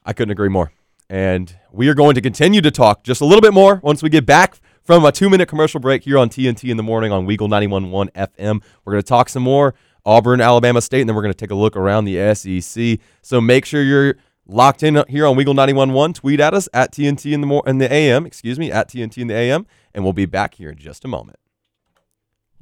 [0.04, 0.72] I couldn't agree more.
[1.08, 4.08] And we are going to continue to talk just a little bit more once we
[4.08, 7.26] get back from a two minute commercial break here on TNT in the morning on
[7.26, 8.62] Weagle 91.1 FM.
[8.84, 11.50] We're going to talk some more Auburn, Alabama State, and then we're going to take
[11.50, 12.98] a look around the SEC.
[13.20, 16.14] So make sure you're locked in here on Weagle 91.1.
[16.14, 19.18] Tweet at us at TNT in the, mo- in the AM, excuse me, at TNT
[19.18, 21.38] in the AM, and we'll be back here in just a moment.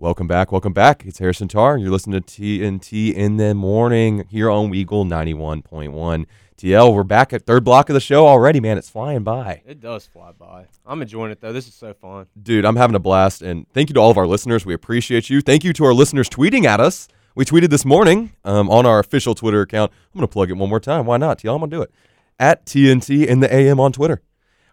[0.00, 0.50] Welcome back.
[0.50, 1.04] Welcome back.
[1.04, 1.76] It's Harrison Tarr.
[1.76, 6.24] You're listening to TNT in the morning here on Weagle 91.1.
[6.56, 8.78] TL, we're back at third block of the show already, man.
[8.78, 9.60] It's flying by.
[9.66, 10.68] It does fly by.
[10.86, 11.52] I'm enjoying it, though.
[11.52, 12.28] This is so fun.
[12.42, 13.42] Dude, I'm having a blast.
[13.42, 14.64] And thank you to all of our listeners.
[14.64, 15.42] We appreciate you.
[15.42, 17.06] Thank you to our listeners tweeting at us.
[17.34, 19.92] We tweeted this morning um, on our official Twitter account.
[20.14, 21.04] I'm going to plug it one more time.
[21.04, 21.40] Why not?
[21.40, 21.92] TL, I'm going to do it.
[22.38, 24.22] At TNT in the AM on Twitter.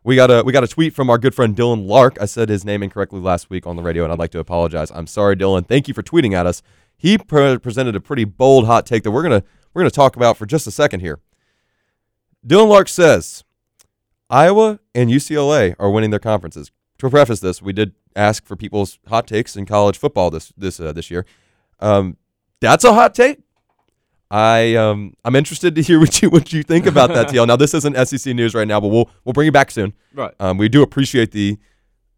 [0.07, 2.17] We got a we got a tweet from our good friend Dylan Lark.
[2.21, 4.89] I said his name incorrectly last week on the radio, and I'd like to apologize.
[4.89, 5.67] I'm sorry, Dylan.
[5.67, 6.61] Thank you for tweeting at us.
[6.95, 9.43] He pre- presented a pretty bold hot take that we're gonna
[9.73, 11.19] we're gonna talk about for just a second here.
[12.47, 13.43] Dylan Lark says
[14.29, 16.71] Iowa and UCLA are winning their conferences.
[16.99, 20.79] To preface this, we did ask for people's hot takes in college football this this
[20.79, 21.25] uh, this year.
[21.81, 22.15] Um,
[22.61, 23.39] that's a hot take.
[24.29, 27.47] I um I'm interested to hear what you what you think about that TL.
[27.47, 29.93] Now this isn't SEC news right now, but we'll we'll bring you back soon.
[30.13, 30.33] Right.
[30.39, 31.57] Um, we do appreciate the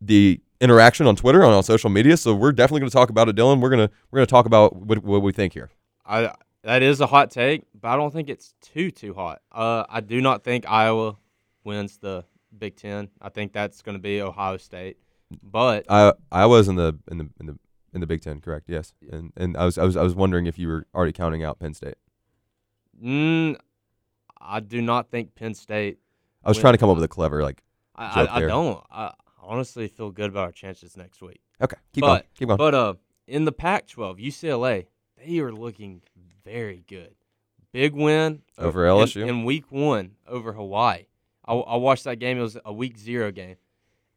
[0.02, 3.30] the interaction on Twitter and on social media, so we're definitely going to talk about
[3.30, 3.62] it, Dylan.
[3.62, 5.70] We're gonna we're gonna talk about what what we think here.
[6.06, 9.42] I that is a hot take, but I don't think it's too too hot.
[9.52, 11.18] Uh, I do not think Iowa
[11.64, 12.26] wins the
[12.58, 13.10] Big Ten.
[13.22, 14.98] I think that's going to be Ohio State.
[15.44, 17.60] But I I was in the in the in the
[17.94, 18.70] in the Big Ten, correct?
[18.70, 18.94] Yes.
[19.02, 19.16] Yeah.
[19.16, 21.60] And and I was I was I was wondering if you were already counting out
[21.60, 21.96] Penn State.
[23.04, 23.58] Mm,
[24.40, 26.00] I do not think Penn State.
[26.44, 27.64] I was trying to come up with a clever like.
[27.96, 28.84] I, I, I don't.
[28.90, 31.42] I honestly feel good about our chances next week.
[31.62, 32.24] Okay, keep but, going.
[32.36, 32.58] Keep going.
[32.58, 32.94] But uh,
[33.28, 34.86] in the Pac-12, UCLA
[35.18, 36.02] they are looking
[36.44, 37.16] very good.
[37.72, 41.06] Big win over LSU in, in week one over Hawaii.
[41.46, 42.40] I, I watched that game.
[42.40, 43.58] It was a week zero game,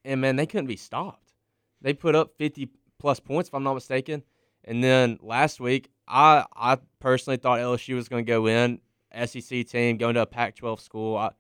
[0.04, 1.32] and man, they couldn't be stopped.
[1.80, 2.68] They put up fifty
[3.02, 4.22] plus points, if I'm not mistaken.
[4.64, 8.80] And then last week, I I personally thought LSU was going to go in
[9.26, 11.16] SEC team going to a Pac-12 school.
[11.16, 11.30] I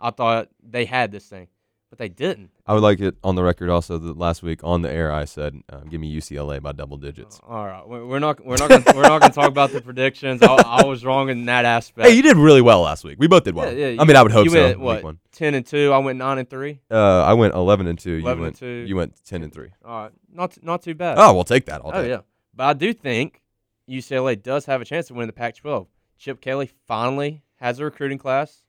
[0.00, 1.46] I thought they had this thing,
[1.92, 2.48] but they didn't.
[2.66, 5.26] I would like it on the record also that last week on the air I
[5.26, 8.70] said, um, "Give me UCLA by double digits." Uh, all right, we're not we're not
[8.70, 10.40] gonna, we're not going to talk about the predictions.
[10.42, 12.08] I, I, was wrong in that aspect.
[12.08, 13.18] Hey, you did really well last week.
[13.18, 13.70] We both did well.
[13.70, 14.78] Yeah, yeah, I mean, I would hope you so.
[14.78, 15.92] Went, what, ten and two.
[15.92, 16.80] I went nine and three.
[16.90, 18.14] Uh, I went eleven and two.
[18.14, 18.88] 11 you went and two.
[18.88, 19.68] You went ten and three.
[19.84, 21.18] All right, not not too bad.
[21.18, 21.82] Oh, we'll take that.
[21.82, 22.08] All oh day.
[22.08, 22.20] yeah,
[22.54, 23.42] but I do think
[23.86, 25.88] UCLA does have a chance to win the Pac-12.
[26.16, 28.62] Chip Kelly finally has a recruiting class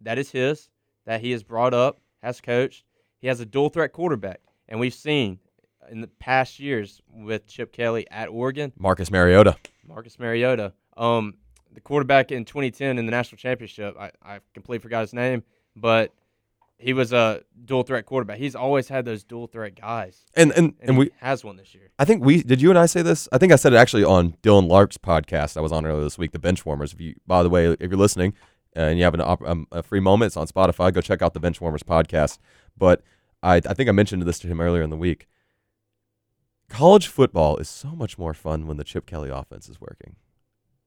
[0.00, 0.68] that is his
[1.08, 2.84] that he has brought up, has coached.
[3.20, 5.38] He has a dual threat quarterback, and we've seen
[5.90, 9.56] in the past years with Chip Kelly at Oregon, Marcus Mariota.
[9.86, 11.34] Marcus Mariota, um,
[11.72, 13.96] the quarterback in 2010 in the national championship.
[13.98, 15.42] I, I completely forgot his name,
[15.74, 16.12] but
[16.76, 18.38] he was a dual threat quarterback.
[18.38, 21.56] He's always had those dual threat guys, And and and, and he we has one
[21.56, 21.90] this year.
[21.98, 23.28] I think we did you and I say this?
[23.32, 26.18] I think I said it actually on Dylan Lark's podcast I was on earlier this
[26.18, 26.92] week, the Benchwarmers.
[26.92, 28.34] If you by the way, if you're listening
[28.74, 30.92] and you have an op- um, a free moment, it's on Spotify.
[30.92, 32.38] Go check out the Benchwarmers podcast.
[32.76, 33.02] But
[33.42, 35.26] I I think I mentioned this to him earlier in the week.
[36.68, 40.16] College football is so much more fun when the Chip Kelly offense is working.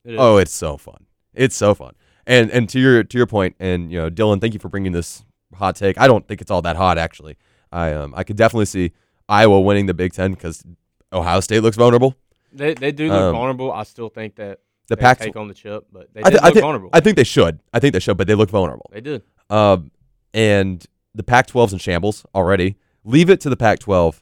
[0.05, 0.19] It is.
[0.19, 1.05] Oh, it's so fun.
[1.33, 1.93] It's so fun.
[2.27, 4.91] And and to your to your point, and you know, Dylan, thank you for bringing
[4.91, 5.99] this hot take.
[5.99, 7.37] I don't think it's all that hot actually.
[7.71, 8.91] I um I could definitely see
[9.27, 10.63] Iowa winning the Big Ten because
[11.11, 12.15] Ohio State looks vulnerable.
[12.53, 13.71] They they do look Um, vulnerable.
[13.71, 14.59] I still think that
[14.91, 16.89] The Pac, take on the chip, but they I, th- I look think vulnerable.
[16.93, 17.59] I think they should.
[17.73, 18.89] I think they should, but they look vulnerable.
[18.93, 19.23] they did.
[19.49, 19.91] Um,
[20.33, 22.77] and the Pac-12's in shambles already.
[23.03, 24.21] Leave it to the Pac-12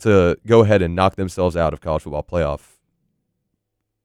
[0.00, 2.60] to go ahead and knock themselves out of college football playoff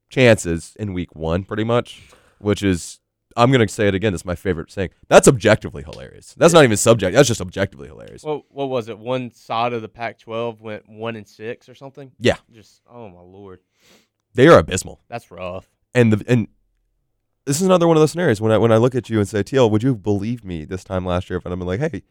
[0.09, 2.01] chances in week one, pretty much.
[2.39, 2.99] Which is,
[3.35, 4.13] I'm gonna say it again.
[4.13, 4.89] It's my favorite saying.
[5.07, 6.33] That's objectively hilarious.
[6.37, 7.15] That's not even subject.
[7.15, 8.23] That's just objectively hilarious.
[8.23, 8.97] What what was it?
[8.97, 12.11] One side of the Pac-12 went one and six or something.
[12.19, 12.37] Yeah.
[12.53, 13.59] Just oh my lord,
[14.33, 15.01] They are abysmal.
[15.07, 15.67] that's rough.
[15.93, 16.47] And the and
[17.45, 19.27] this is another one of those scenarios when I when I look at you and
[19.27, 22.03] say, TL, would you believe me this time last year if I'm like, hey,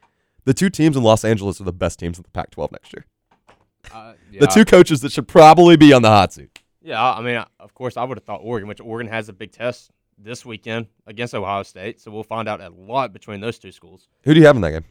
[0.44, 3.04] the two teams in Los Angeles are the best teams in the Pac-12 next year.
[3.92, 6.59] Uh, yeah, The two coaches that should probably be on the hot seat.
[6.83, 9.33] Yeah, I I mean, of course, I would have thought Oregon, which Oregon has a
[9.33, 13.59] big test this weekend against Ohio State, so we'll find out a lot between those
[13.59, 14.09] two schools.
[14.24, 14.85] Who do you have in that game?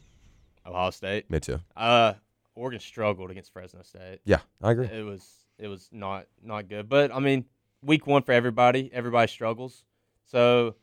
[0.66, 1.60] Ohio State, Me too.
[1.76, 2.14] uh,
[2.56, 4.20] Oregon struggled against Fresno State.
[4.26, 4.88] Yeah, I agree.
[4.88, 5.26] It was
[5.60, 7.46] it was not not good, but I mean,
[7.82, 9.84] week one for everybody, everybody struggles.
[10.26, 10.76] So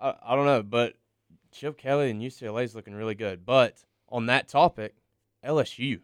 [0.00, 0.94] I, I don't know, but
[1.52, 3.44] Chip Kelly and UCLA is looking really good.
[3.44, 4.94] But on that topic,
[5.44, 6.00] LSU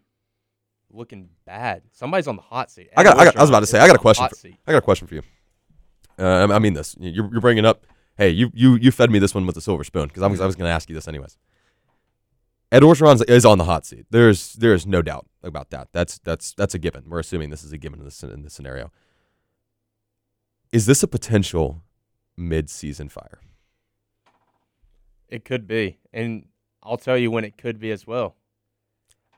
[0.92, 1.82] looking bad.
[1.92, 2.88] Somebody's on the hot seat.
[2.96, 4.36] I got- I got- I was about to say, I got a question for-.
[4.66, 5.22] I got a question for you.
[6.18, 6.96] Uh, I mean this.
[6.98, 7.84] You're, you're bringing up.
[8.16, 10.40] Hey, you you you fed me this one with a silver spoon because I was
[10.40, 11.36] I was going to ask you this anyways.
[12.76, 14.04] Ed Orgeron is on the hot seat.
[14.10, 15.88] There's there's no doubt about that.
[15.92, 17.04] That's that's that's a given.
[17.08, 18.92] We're assuming this is a given in this in this scenario.
[20.72, 21.82] Is this a potential
[22.36, 23.40] mid-season fire?
[25.26, 26.48] It could be, and
[26.82, 28.36] I'll tell you when it could be as well.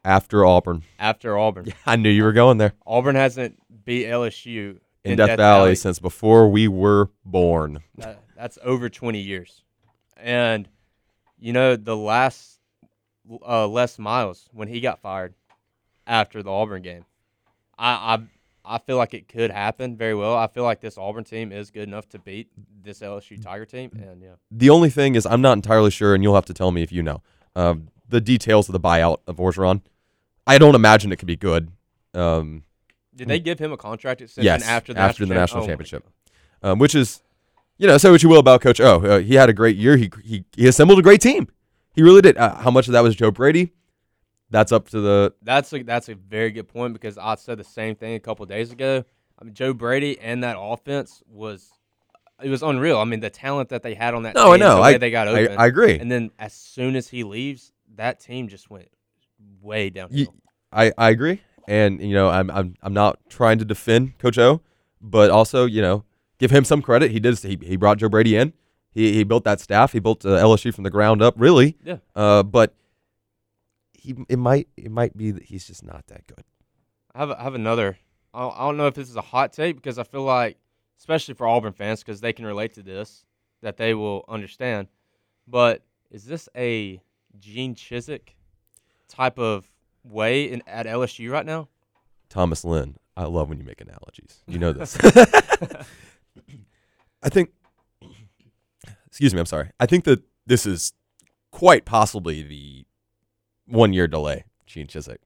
[0.05, 2.73] After Auburn, After Auburn, Yeah, I knew you were going there.
[2.85, 7.85] Auburn hasn't beat LSU In, Death, Valley, since before we were born.
[7.99, 9.63] That, that's over 20 years.
[10.17, 10.69] And,
[11.39, 12.58] you know, the last
[13.47, 15.35] uh, Les Miles, when he got fired
[16.07, 17.05] after the Auburn game,
[17.79, 20.37] I, I, I feel like it could happen very well.
[20.37, 22.49] I feel like this Auburn team is good enough to beat
[22.83, 23.91] this LSU Tiger team.
[23.95, 24.35] And, yeah.
[24.51, 26.93] The only thing is, I'm not entirely sure, and you'll have to tell me if
[26.93, 27.23] you know
[27.57, 29.83] um, the details of the buyout of Orgeron.
[30.47, 31.71] I don't imagine it could be good,
[32.15, 32.63] um,
[33.15, 35.67] Did they give him a contract extension Yes, after the after national, the national oh
[35.67, 36.05] championship.
[36.63, 36.71] God.
[36.71, 37.23] um, which is,
[37.77, 39.01] you know, say what you will about Coach O.
[39.01, 39.97] Uh, he had a great year.
[39.97, 41.49] He he, he assembled a great team.
[41.95, 42.37] He really did.
[42.37, 43.73] Uh, how much of that was Joe Brady?
[44.51, 45.35] That's up to the.
[45.43, 48.47] That's a that's a very good point because I said the same thing a couple
[48.47, 49.05] days ago.
[49.41, 51.71] I mean, Joe Brady and that offense was
[52.43, 52.99] it was unreal.
[52.99, 54.77] I mean, the talent that they had on that No, team, I know.
[54.77, 55.99] the way I, they got open, I agree.
[55.99, 58.89] and then as soon as he leaves, that team just went
[59.61, 59.93] way.
[60.11, 60.29] Ye-
[60.73, 64.61] I, I agree, and you know I'm I'm I'm not trying to defend Coach O,
[65.01, 66.05] but also you know
[66.39, 67.11] give him some credit.
[67.11, 68.53] He did he, he brought Joe Brady in.
[68.99, 69.93] He he built that staff.
[69.93, 71.77] He built uh, LSU from the ground up, really.
[71.85, 71.99] Yeah.
[72.17, 72.75] Uh, but
[73.93, 76.43] he it might it might be that he's just not that good.
[77.15, 77.97] I have I have another.
[78.35, 80.59] I don't, I don't know if this is a hot take because I feel like,
[80.99, 83.25] especially for Auburn fans, because they can relate to this,
[83.63, 84.89] that they will understand.
[85.47, 87.01] But is this a
[87.39, 88.31] Gene Chizik
[89.09, 89.71] type of
[90.03, 91.69] way in, at LSU right now?
[92.29, 92.97] Thomas Lynn.
[93.17, 94.43] I love when you make analogies.
[94.49, 94.99] You know this.
[97.23, 97.51] I think.
[99.19, 99.41] Excuse me.
[99.41, 99.71] I'm sorry.
[99.81, 100.93] I think that this is
[101.51, 102.87] quite possibly the
[103.67, 105.17] one year delay Gene Chizik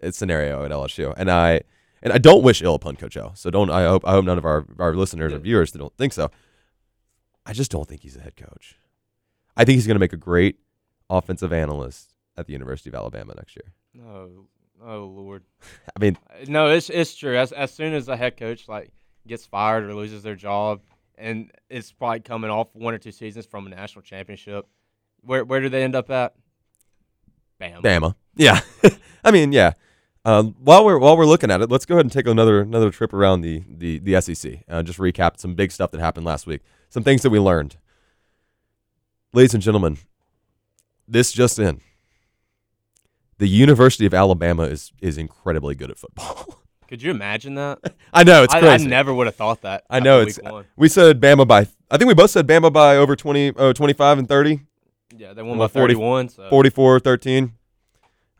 [0.00, 1.62] uh, scenario at LSU, and I
[2.04, 3.32] and I don't wish ill upon Coach O.
[3.34, 3.68] So don't.
[3.68, 6.30] I hope I hope none of our our listeners or viewers don't think so.
[7.44, 8.76] I just don't think he's a head coach.
[9.56, 10.60] I think he's going to make a great
[11.08, 13.72] offensive analyst at the University of Alabama next year.
[13.92, 14.46] No,
[14.86, 15.42] oh Lord.
[15.96, 17.36] I mean, Uh, no, it's it's true.
[17.36, 18.92] As as soon as a head coach like
[19.26, 20.82] gets fired or loses their job,
[21.20, 24.66] and it's probably coming off one or two seasons from a national championship,
[25.20, 26.34] where where do they end up at?
[27.58, 27.82] Bam.
[27.82, 28.14] Bama.
[28.34, 28.60] Yeah.
[29.24, 29.74] I mean, yeah.
[30.24, 32.90] Um, while we're while we're looking at it, let's go ahead and take another another
[32.90, 34.64] trip around the the the SEC.
[34.68, 36.62] Uh, just recap some big stuff that happened last week.
[36.88, 37.76] Some things that we learned.
[39.32, 39.98] Ladies and gentlemen,
[41.06, 41.80] this just in.
[43.38, 46.58] The University of Alabama is is incredibly good at football.
[46.90, 47.78] Could you imagine that?
[48.12, 49.84] I know it's I, I never would have thought that.
[49.88, 50.40] I know, it's-
[50.76, 54.18] we said Bama by I think we both said Bama by over 20 oh, 25
[54.18, 54.60] and 30.
[55.16, 55.32] yeah.
[55.32, 56.28] They won by 40 thirty-one.
[56.30, 57.52] So 44 13.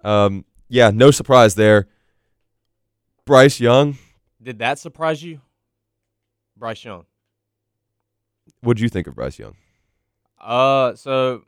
[0.03, 1.87] Um, yeah, no surprise there.
[3.25, 3.97] Bryce Young,
[4.43, 5.41] did that surprise you,
[6.57, 7.05] Bryce Young?
[8.63, 9.55] what'd you think of Bryce Young?
[10.41, 11.45] Uh, so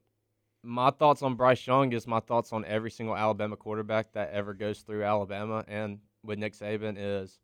[0.63, 4.55] my thoughts on Bryce Young is my thoughts on every single Alabama quarterback that ever
[4.55, 7.39] goes through Alabama, and with Nick Saban is,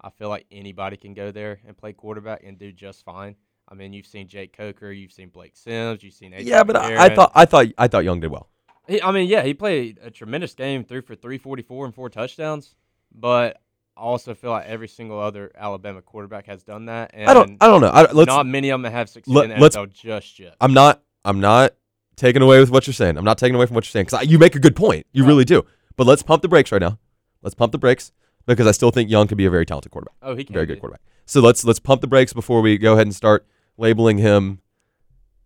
[0.00, 3.36] I feel like anybody can go there and play quarterback and do just fine.
[3.68, 6.76] I mean, you've seen Jake Coker, you've seen Blake Sims, you've seen AJ Yeah, but
[6.76, 8.48] I, I thought I thought I thought Young did well.
[8.88, 12.74] He, I mean, yeah, he played a tremendous game, threw for 344 and four touchdowns,
[13.14, 13.60] but
[13.96, 17.56] I also feel like every single other Alabama quarterback has done that, and I don't
[17.60, 17.88] I don't know.
[17.88, 20.56] I, let's not many of them have succeeded let- in the NFL just yet.
[20.60, 21.74] I'm not I'm not
[22.16, 23.16] taking away with what you're saying.
[23.16, 25.06] I'm not taking away from what you're saying cuz you make a good point.
[25.12, 25.28] You Right.
[25.28, 25.64] really do.
[25.96, 26.98] But let's pump the brakes right now.
[27.42, 28.12] Let's pump the brakes
[28.46, 30.14] because I still think Young could be a very talented quarterback.
[30.22, 30.74] Oh, he can very be.
[30.74, 31.02] good quarterback.
[31.26, 34.60] So let's let's pump the brakes before we go ahead and start labeling him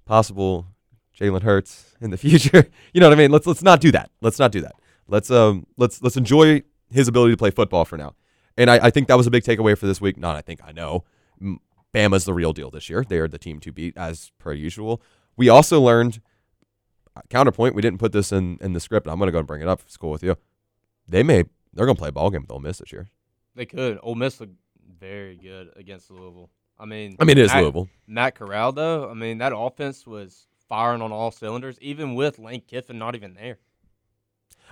[0.05, 0.67] possible
[1.19, 2.69] Jalen Hurts in the future.
[2.93, 3.31] you know what I mean?
[3.31, 4.11] Let's let's not do that.
[4.21, 4.75] Let's not do that.
[5.09, 8.15] Let's um let's let's enjoy his ability to play football for now.
[8.57, 10.17] And I, I think that was a big takeaway for this week.
[10.17, 11.05] Not I think I know.
[11.95, 13.05] Bama's the real deal this year.
[13.07, 15.03] They are the team to beat as per usual.
[15.37, 16.21] We also learned
[17.15, 17.75] uh, counterpoint.
[17.75, 19.07] We didn't put this in in the script.
[19.07, 19.83] I'm gonna go and bring it up.
[19.83, 20.37] It's cool with you.
[21.09, 21.45] They may
[21.77, 23.09] they're gonna play a ball game with Ole Miss this year.
[23.55, 23.99] They could.
[24.03, 24.57] Ole Miss looked
[24.99, 26.51] very good against Louisville.
[26.79, 27.89] I mean, I mean, it is Matt, Louisville.
[28.07, 32.62] Matt Corral, though, I mean, that offense was firing on all cylinders, even with Lane
[32.66, 33.59] Kiffin not even there.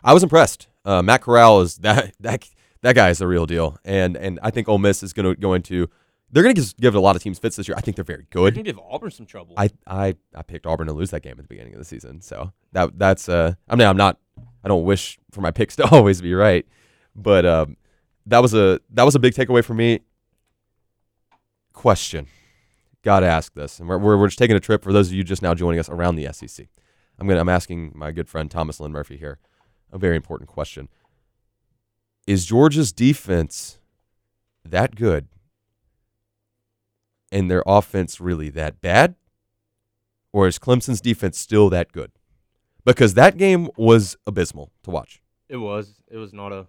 [0.02, 0.68] I was impressed.
[0.84, 2.48] Uh, Matt Corral is that that
[2.82, 5.40] that guy is the real deal, and and I think Ole Miss is going to
[5.40, 5.88] going to
[6.30, 7.76] they're going to give a lot of teams fits this year.
[7.76, 8.55] I think they're very good.
[8.55, 9.55] can give Auburn some trouble.
[9.57, 12.20] I, I I picked Auburn to lose that game at the beginning of the season,
[12.20, 14.18] so that that's uh I mean I'm not
[14.64, 16.66] I don't wish for my picks to always be right,
[17.14, 17.76] but um
[18.26, 20.00] that was a that was a big takeaway for me.
[21.72, 22.28] Question,
[23.02, 25.14] got to ask this, and we're, we're we're just taking a trip for those of
[25.14, 26.66] you just now joining us around the SEC.
[27.18, 29.38] I'm gonna I'm asking my good friend Thomas Lynn Murphy here
[29.92, 30.88] a very important question.
[32.26, 33.78] Is Georgia's defense
[34.64, 35.28] that good
[37.30, 39.14] and their offense really that bad?
[40.32, 42.10] Or is Clemson's defense still that good?
[42.84, 45.22] Because that game was abysmal to watch.
[45.48, 46.00] it was.
[46.10, 46.66] It was not a,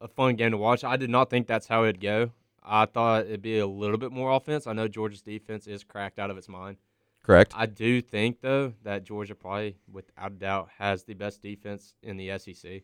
[0.00, 0.84] a fun game to watch.
[0.84, 2.30] I did not think that's how it'd go.
[2.62, 4.66] I thought it'd be a little bit more offense.
[4.66, 6.78] I know Georgia's defense is cracked out of its mind.
[7.22, 7.52] Correct?
[7.56, 12.16] I do think though that Georgia probably, without a doubt, has the best defense in
[12.16, 12.82] the SEC.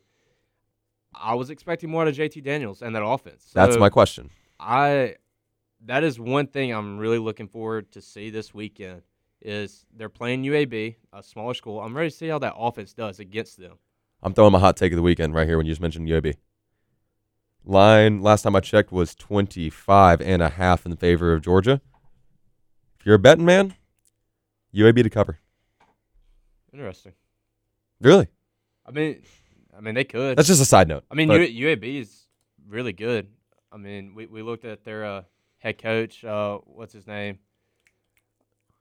[1.15, 3.51] I was expecting more out of JT Daniels and that offense.
[3.53, 4.29] That's my question.
[4.59, 5.15] I
[5.85, 9.01] that is one thing I'm really looking forward to see this weekend
[9.41, 11.81] is they're playing UAB, a smaller school.
[11.81, 13.73] I'm ready to see how that offense does against them.
[14.21, 16.35] I'm throwing my hot take of the weekend right here when you just mentioned UAB.
[17.65, 21.81] Line last time I checked was 25 and a half in favor of Georgia.
[22.99, 23.75] If you're a betting man,
[24.75, 25.39] UAB to cover.
[26.73, 27.13] Interesting.
[28.01, 28.27] Really?
[28.85, 29.23] I mean,
[29.75, 30.37] I mean they could.
[30.37, 31.05] That's just a side note.
[31.09, 32.27] I mean, U- UAB is
[32.67, 33.27] really good.
[33.71, 35.21] I mean, we, we looked at their uh,
[35.57, 36.23] head coach.
[36.23, 37.39] Uh, what's his name?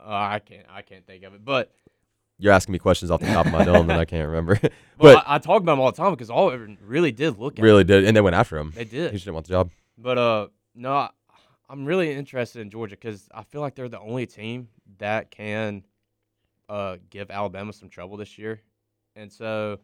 [0.01, 1.45] Uh, I can't I can't think of it.
[1.45, 1.73] But
[2.43, 4.59] you're asking me questions off the top of my dome that I can't remember.
[4.63, 7.13] well, but I, I talk about them all the time because all of them really
[7.13, 7.63] did look at.
[7.63, 8.73] really did, and they went after him.
[8.75, 9.13] They did.
[9.13, 9.71] He didn't want the job.
[9.97, 11.11] But uh, no, I,
[11.69, 14.69] I'm really interested in Georgia because I feel like they're the only team
[14.99, 15.85] that can
[16.69, 18.61] uh give Alabama some trouble this year,
[19.15, 19.79] and so,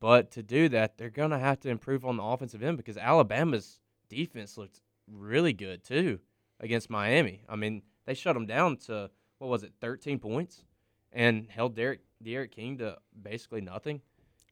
[0.00, 3.78] but to do that, they're gonna have to improve on the offensive end because Alabama's
[4.08, 6.18] defense looked really good too
[6.58, 7.42] against Miami.
[7.48, 10.64] I mean, they shut them down to what was it, 13 points,
[11.12, 14.00] and held D'Eriq D'Eriq King to basically nothing.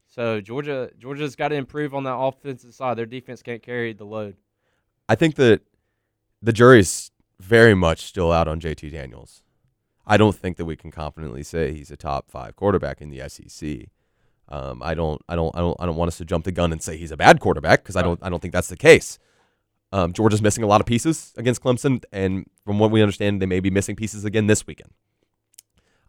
[0.08, 2.96] So Georgia Georgia's got to improve on that offensive side.
[2.96, 4.36] Their defense can't carry the load.
[5.08, 5.62] I think that
[6.42, 9.42] the jury's very much still out on JT Daniels.
[10.06, 13.28] I don't think that we can confidently say he's a top five quarterback in the
[13.28, 13.88] SEC.
[14.48, 16.72] Um, I don't, I don't, I don't, I don't want us to jump the gun
[16.72, 19.18] and say he's a bad quarterback because I don't, I don't think that's the case.
[19.92, 23.46] Um, Georgia's missing a lot of pieces against Clemson, and from what we understand, they
[23.46, 24.90] may be missing pieces again this weekend.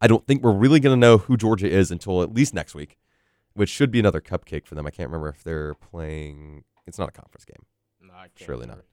[0.01, 2.73] I don't think we're really going to know who Georgia is until at least next
[2.73, 2.97] week,
[3.53, 4.87] which should be another cupcake for them.
[4.87, 6.63] I can't remember if they're playing.
[6.87, 7.65] It's not a conference game.
[8.01, 8.85] No, I can't Surely remember.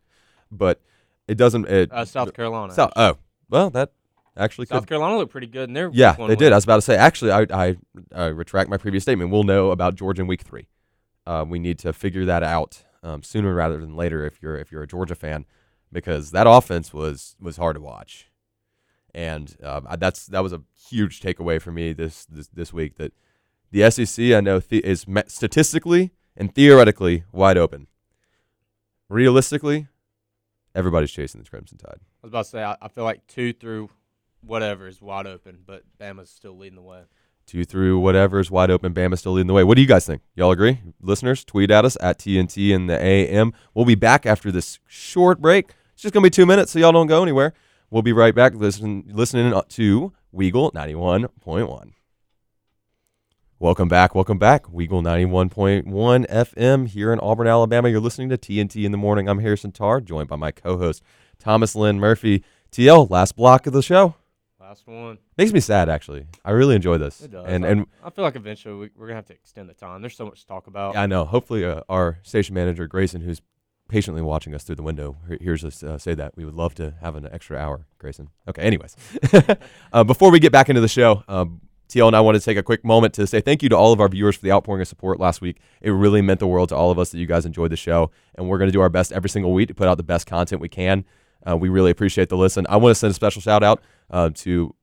[0.51, 0.59] not.
[0.59, 0.83] But
[1.27, 1.67] it doesn't.
[1.69, 2.73] It, Uh, South Carolina.
[2.75, 3.17] South- oh,
[3.49, 3.93] well, that
[4.37, 4.89] actually South could.
[4.89, 6.53] Carolina looked pretty good, and they're Yeah, week they did.
[6.53, 6.97] I was about to say.
[6.97, 7.77] Actually, I, I,
[8.15, 9.31] I retract my previous statement.
[9.31, 10.69] We'll know about Georgia in week three.
[11.27, 14.25] Uh, we need to figure that out um, sooner rather than later.
[14.27, 15.45] If you're if you're a Georgia fan,
[15.93, 18.28] because that offense was was hard to watch,
[19.15, 22.97] and um, I- that's that was a huge takeaway for me this this, this week.
[22.97, 23.13] That
[23.71, 27.87] the SEC I know the, is statistically and theoretically wide open.
[29.09, 29.89] Realistically,
[30.75, 31.99] everybody's chasing the Crimson Tide.
[32.01, 33.89] I was about to say I, I feel like two through
[34.43, 37.03] whatever is wide open, but Bama's still leading the way.
[37.47, 38.93] two through whatever is wide open.
[38.93, 39.65] Bama's still leading the way.
[39.65, 40.21] What do you guys think?
[40.35, 40.81] Y'all agree?
[41.01, 43.55] Listeners, tweet at us at TNT in the AM.
[43.75, 45.71] We'll be back after this short break.
[45.95, 47.55] It's just gonna be two minutes, so y'all don't go anywhere.
[47.91, 48.55] We'll be right back.
[48.55, 51.95] Listen, listening to Weagle ninety one point one.
[53.61, 54.14] Welcome back.
[54.14, 54.66] Welcome back.
[54.66, 55.84] Weagle 91.1
[56.28, 57.89] FM here in Auburn, Alabama.
[57.89, 59.28] You're listening to TNT in the morning.
[59.28, 61.03] I'm Harrison Tarr, joined by my co-host
[61.41, 62.45] Thomas Lynn Murphy.
[62.70, 64.14] TL, last block of the show.
[64.61, 65.18] Last one.
[65.36, 66.26] Makes me sad, actually.
[66.45, 67.20] I really enjoy this.
[67.22, 67.47] It does.
[67.49, 70.03] And I, and I feel like eventually we, we're gonna have to extend the time.
[70.03, 70.95] There's so much to talk about.
[70.97, 71.24] I know.
[71.24, 73.41] Hopefully, uh, our station manager Grayson, who's
[73.89, 76.36] patiently watching us through the window, he- hears us uh, say that.
[76.36, 78.28] We would love to have an extra hour, Grayson.
[78.47, 78.62] Okay.
[78.62, 78.97] Anyways,
[79.93, 82.59] uh, before we get back into the show, um, TL and I want to take
[82.59, 84.82] a quick moment to say thank you to all of our viewers for the outpouring
[84.82, 85.59] of support last week.
[85.80, 88.11] It really meant the world to all of us that you guys enjoyed the show,
[88.34, 90.26] and we're going to do our best every single week to put out the best
[90.26, 91.05] content we can.
[91.49, 92.66] Uh, we really appreciate the listen.
[92.68, 93.80] I want to send a special shout out
[94.11, 94.74] uh, to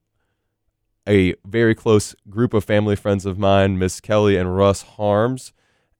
[1.08, 5.52] a very close group of family friends of mine, Miss Kelly and Russ Harms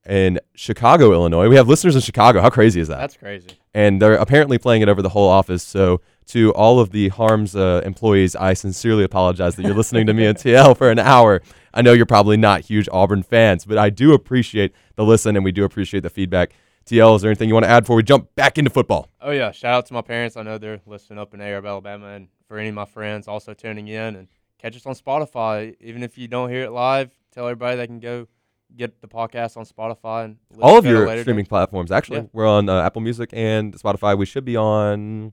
[0.07, 1.49] in Chicago, Illinois.
[1.49, 2.41] We have listeners in Chicago.
[2.41, 2.97] How crazy is that?
[2.97, 3.49] That's crazy.
[3.73, 5.63] and they're apparently playing it over the whole office.
[5.63, 10.13] So, to all of the Harms uh, employees, I sincerely apologize that you're listening to
[10.13, 11.41] me and TL for an hour.
[11.73, 15.45] I know you're probably not huge Auburn fans, but I do appreciate the listen and
[15.45, 16.51] we do appreciate the feedback.
[16.85, 19.09] TL, is there anything you want to add before we jump back into football?
[19.21, 20.35] Oh yeah, shout out to my parents.
[20.37, 23.53] I know they're listening up in Arab, Alabama, and for any of my friends also
[23.53, 24.27] tuning in and
[24.57, 25.75] catch us on Spotify.
[25.81, 28.27] Even if you don't hear it live, tell everybody they can go
[28.75, 31.49] get the podcast on Spotify and all of to it at a your streaming date.
[31.49, 31.91] platforms.
[31.91, 32.25] Actually, Yeah.
[32.33, 34.17] we're on uh, Apple Music and Spotify.
[34.17, 35.31] We should be on.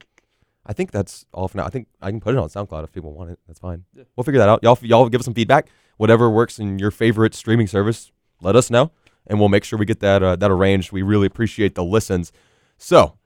[0.66, 1.66] I think that's all for now.
[1.66, 3.38] I think I can put it on SoundCloud if people want it.
[3.46, 3.84] That's fine.
[3.94, 4.04] Yeah.
[4.16, 4.60] We'll figure that out.
[4.62, 5.68] Y'all, y'all give us some feedback.
[5.98, 8.10] Whatever works in your favorite streaming service,
[8.40, 8.90] let us know,
[9.26, 10.90] and we'll make sure we get that uh, that arranged.
[10.90, 12.32] We really appreciate the listens.
[12.78, 13.18] So,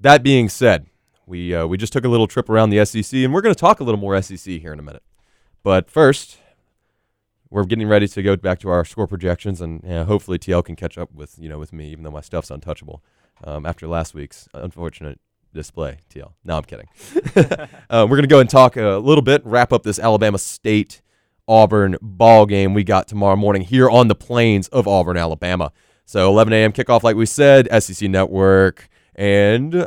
[0.00, 0.86] that being said,
[1.26, 3.58] we uh, we just took a little trip around the SEC, and we're going to
[3.60, 5.02] talk a little more SEC here in a minute.
[5.62, 6.38] But first,
[7.50, 10.98] we're getting ready to go back to our score projections, and hopefully TL can catch
[10.98, 13.02] up with you know with me, even though my stuff's untouchable
[13.44, 15.20] um, after last week's unfortunate
[15.54, 15.98] display.
[16.10, 16.32] TL.
[16.44, 16.88] No, I'm kidding.
[17.90, 21.00] uh, we're gonna go and talk a little bit, wrap up this Alabama State
[21.46, 25.72] Auburn ball game we got tomorrow morning here on the plains of Auburn, Alabama.
[26.04, 26.72] So 11 a.m.
[26.72, 29.86] kickoff, like we said, SEC Network, and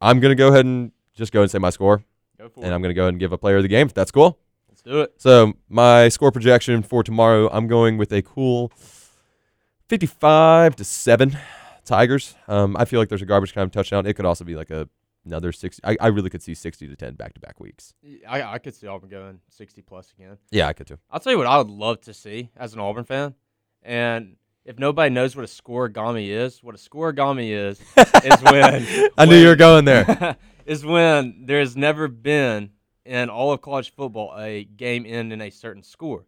[0.00, 2.04] I'm gonna go ahead and just go and say my score,
[2.38, 2.72] Go and.
[2.72, 3.86] I'm gonna go ahead and give a player of the game.
[3.86, 4.38] If that's cool.
[4.80, 5.12] Let's do it.
[5.18, 8.72] So my score projection for tomorrow, I'm going with a cool
[9.88, 11.36] 55 to seven
[11.84, 12.34] Tigers.
[12.48, 14.06] Um, I feel like there's a garbage time touchdown.
[14.06, 14.88] It could also be like a
[15.26, 15.82] another 60.
[15.84, 17.92] I, I really could see 60 to 10 back to back weeks.
[18.26, 20.38] I, I could see Auburn going 60 plus again.
[20.50, 20.98] Yeah, I could too.
[21.10, 23.34] I'll tell you what I would love to see as an Auburn fan.
[23.82, 27.80] And if nobody knows what a scoregami is, what a scoregami is,
[28.24, 30.36] is when I knew you were going there.
[30.64, 32.70] is when there has never been
[33.04, 36.26] in all of college football a game end in a certain score.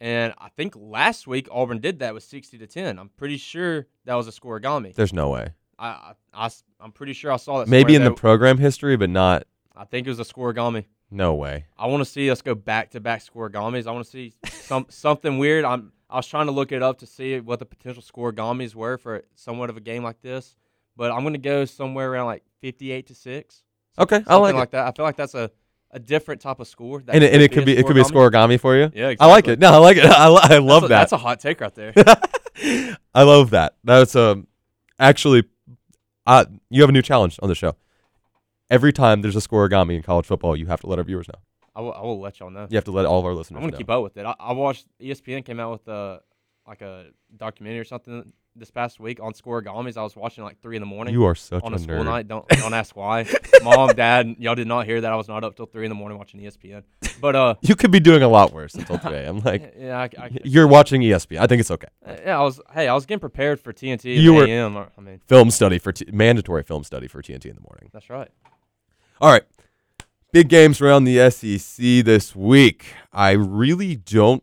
[0.00, 2.98] And I think last week Auburn did that with 60 to 10.
[2.98, 4.94] I'm pretty sure that was a scoregami.
[4.94, 5.50] There's no way.
[5.78, 6.50] I, I,
[6.80, 7.68] am pretty sure I saw that.
[7.68, 9.44] Maybe in the program history, but not.
[9.74, 10.86] I think it was a scoregami.
[11.10, 11.66] No way.
[11.78, 13.86] I want to see us go back to back scoregamis.
[13.86, 15.64] I want to see some something weird.
[15.64, 18.98] I'm I was trying to look it up to see what the potential scoregamis were
[18.98, 20.56] for somewhat of a game like this,
[20.96, 23.62] but I'm gonna go somewhere around like 58 to six.
[23.98, 24.86] Okay, I like, like that.
[24.86, 25.50] I feel like that's a,
[25.92, 27.00] a different type of score.
[27.00, 28.58] That And it, and it could be it could be a scoregami.
[28.58, 28.90] for you.
[28.94, 29.16] Yeah, exactly.
[29.20, 29.58] I like it.
[29.58, 30.04] No, I like it.
[30.06, 30.88] I, I love that's a, that.
[30.88, 31.92] That's a hot take right there.
[33.14, 33.76] I love that.
[33.84, 34.46] That's um
[34.98, 35.44] actually
[36.26, 37.76] uh you have a new challenge on the show.
[38.70, 41.38] Every time there's a scoregami in college football, you have to let our viewers know.
[41.74, 42.66] I will, I will let y'all know.
[42.68, 43.58] You have to let all of our listeners know.
[43.58, 43.78] I'm gonna know.
[43.78, 44.24] keep up with it.
[44.24, 46.20] I, I watched ESPN came out with a
[46.66, 49.96] like a documentary or something this past week on scoregamis.
[49.96, 51.14] I was watching like three in the morning.
[51.14, 52.04] you are such on a a school nerd.
[52.04, 52.28] night.
[52.28, 53.26] Don't don't ask why.
[53.62, 55.10] Mom, dad, y'all did not hear that.
[55.12, 56.82] I was not up till three in the morning watching ESPN.
[57.20, 59.26] But uh, You could be doing a lot worse until today.
[59.26, 61.38] I'm like, yeah, I, I, you're watching ESPN.
[61.38, 61.88] I think it's okay.
[62.06, 62.60] yeah, I was.
[62.72, 64.04] Hey, I was getting prepared for TNT.
[64.16, 64.76] You You were- AM.
[64.76, 67.88] I mean, Film study for t- mandatory film study for TNT in the morning.
[67.92, 68.28] that's right.
[69.20, 69.44] All right.
[70.32, 72.86] Big games around the SEC this week.
[73.12, 74.42] I really don't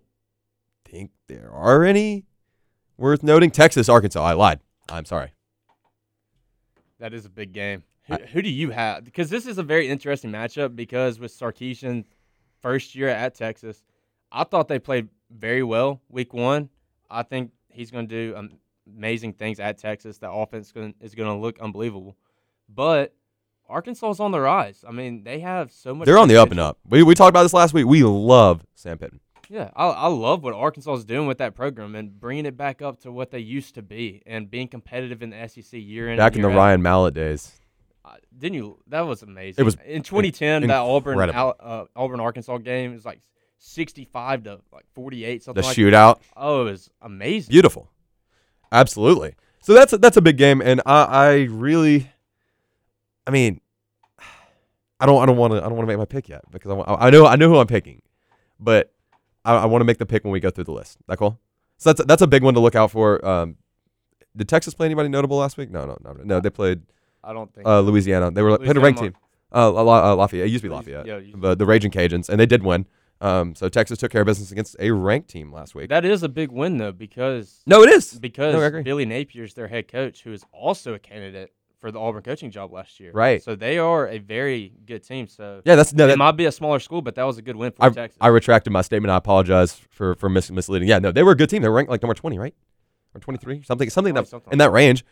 [0.86, 2.26] think there are any
[3.00, 3.52] worth noting.
[3.52, 4.24] Texas, Arkansas.
[4.24, 4.60] I lied.
[4.90, 5.32] I'm sorry.
[7.00, 7.84] That is a big game.
[8.08, 9.04] Who, who do you have?
[9.04, 12.06] Because this is a very interesting matchup because with Sarkisian
[12.62, 13.84] first year at Texas,
[14.32, 16.70] I thought they played very well week one.
[17.10, 18.50] I think he's going to do
[18.96, 20.18] amazing things at Texas.
[20.18, 22.18] The offense is going to look unbelievable.
[22.68, 23.16] But
[23.68, 24.84] Arkansas is on the rise.
[24.88, 26.06] I mean, they have so much.
[26.06, 26.80] They're on the up and up.
[26.88, 27.86] We, we talked about this last week.
[27.86, 29.22] We love Sam Pittman.
[29.50, 32.84] Yeah, I, I love what Arkansas is doing with that program and bringing it back
[32.84, 36.18] up to what they used to be and being competitive in the SEC year in.
[36.18, 36.56] Back in the out.
[36.56, 37.52] Ryan Mallett days.
[38.06, 38.78] Uh, didn't you?
[38.88, 39.62] That was amazing.
[39.62, 40.68] It was in 2010.
[40.68, 43.22] That Auburn uh, Auburn Arkansas game was like
[43.58, 45.62] 65 to like 48 something.
[45.62, 46.20] The like shootout.
[46.20, 46.26] That.
[46.38, 47.52] Oh, it was amazing.
[47.52, 47.90] Beautiful.
[48.72, 49.36] Absolutely.
[49.62, 52.10] So that's a, that's a big game, and I, I really,
[53.28, 53.60] I mean,
[55.00, 56.72] I don't I don't want to I don't want to make my pick yet because
[56.72, 58.02] I, I know I know who I'm picking,
[58.60, 58.94] but
[59.46, 60.98] I, I want to make the pick when we go through the list.
[61.08, 61.40] That cool?
[61.78, 63.26] So that's that's a big one to look out for.
[63.26, 63.56] Um,
[64.36, 65.72] did Texas play anybody notable last week?
[65.72, 66.40] No, no, no, no.
[66.40, 66.82] They played.
[67.24, 67.68] I don't think.
[67.68, 68.32] Uh, Louisiana.
[68.32, 69.16] They were Louisiana, a ranked team.
[69.54, 70.48] Uh, uh, Lafayette.
[70.48, 71.06] It used to be Lafayette.
[71.06, 72.86] Yeah, the the Raging Cajuns, and they did win.
[73.22, 75.90] Um, so Texas took care of business against a ranked team last week.
[75.90, 79.68] That is a big win though, because no, it is because no, Billy Napier's their
[79.68, 83.12] head coach, who is also a candidate for the Auburn coaching job last year.
[83.14, 83.42] Right.
[83.42, 85.28] So they are a very good team.
[85.28, 87.42] So yeah, that's no, it that, might be a smaller school, but that was a
[87.42, 88.18] good win for I, Texas.
[88.22, 89.12] I retracted my statement.
[89.12, 90.88] I apologize for for mis- misleading.
[90.88, 91.62] Yeah, no, they were a good team.
[91.62, 92.54] They were ranked like number twenty, right,
[93.14, 95.06] or twenty three, something something, that, something in that range.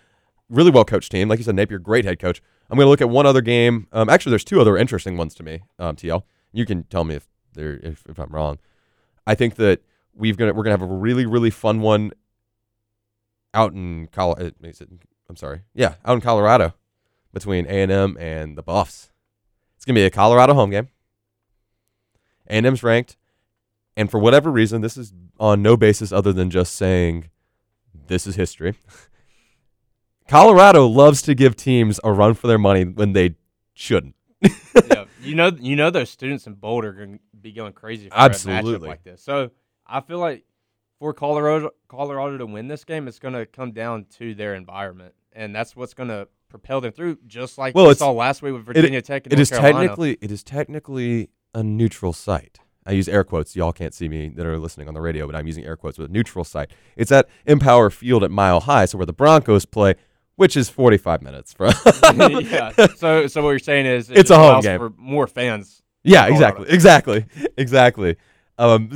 [0.50, 2.42] Really well coached team, like you said, Napier, great head coach.
[2.70, 3.88] I'm going to look at one other game.
[3.92, 5.62] Um, actually, there's two other interesting ones to me.
[5.78, 8.58] Um, TL, you can tell me if they're if, if I'm wrong.
[9.26, 9.82] I think that
[10.14, 12.12] we've gonna we're gonna have a really really fun one
[13.54, 14.52] out in Colorado.
[15.30, 16.74] I'm sorry, yeah, out in Colorado
[17.34, 19.10] between A and the Buffs.
[19.76, 20.90] It's gonna be a Colorado home game.
[22.48, 23.18] A and M's ranked,
[23.96, 27.30] and for whatever reason, this is on no basis other than just saying
[28.08, 28.76] this is history.
[30.28, 33.36] Colorado loves to give teams a run for their money when they
[33.74, 34.16] shouldn't.
[34.42, 38.10] yeah, you know, you know those students in Boulder are going to be going crazy
[38.10, 38.74] for Absolutely.
[38.74, 39.24] a matchup like this.
[39.24, 39.52] So
[39.86, 40.44] I feel like
[41.00, 45.14] for Colorado, Colorado to win this game, it's going to come down to their environment,
[45.34, 47.18] and that's what's going to propel them through.
[47.28, 49.26] Just like well, we saw last week with Virginia it, Tech.
[49.26, 49.80] And it North is Carolina.
[49.80, 52.60] technically it is technically a neutral site.
[52.86, 53.56] I use air quotes.
[53.56, 55.98] Y'all can't see me that are listening on the radio, but I'm using air quotes
[55.98, 56.72] with a neutral site.
[56.96, 59.96] It's at Empower Field at Mile High, so where the Broncos play
[60.38, 61.74] which is 45 minutes from.
[62.16, 62.72] yeah.
[62.96, 65.84] So, so what you're saying is it it's a home game for more fans.
[66.04, 67.26] Yeah, exactly, exactly,
[67.58, 68.16] exactly.
[68.58, 68.92] Um,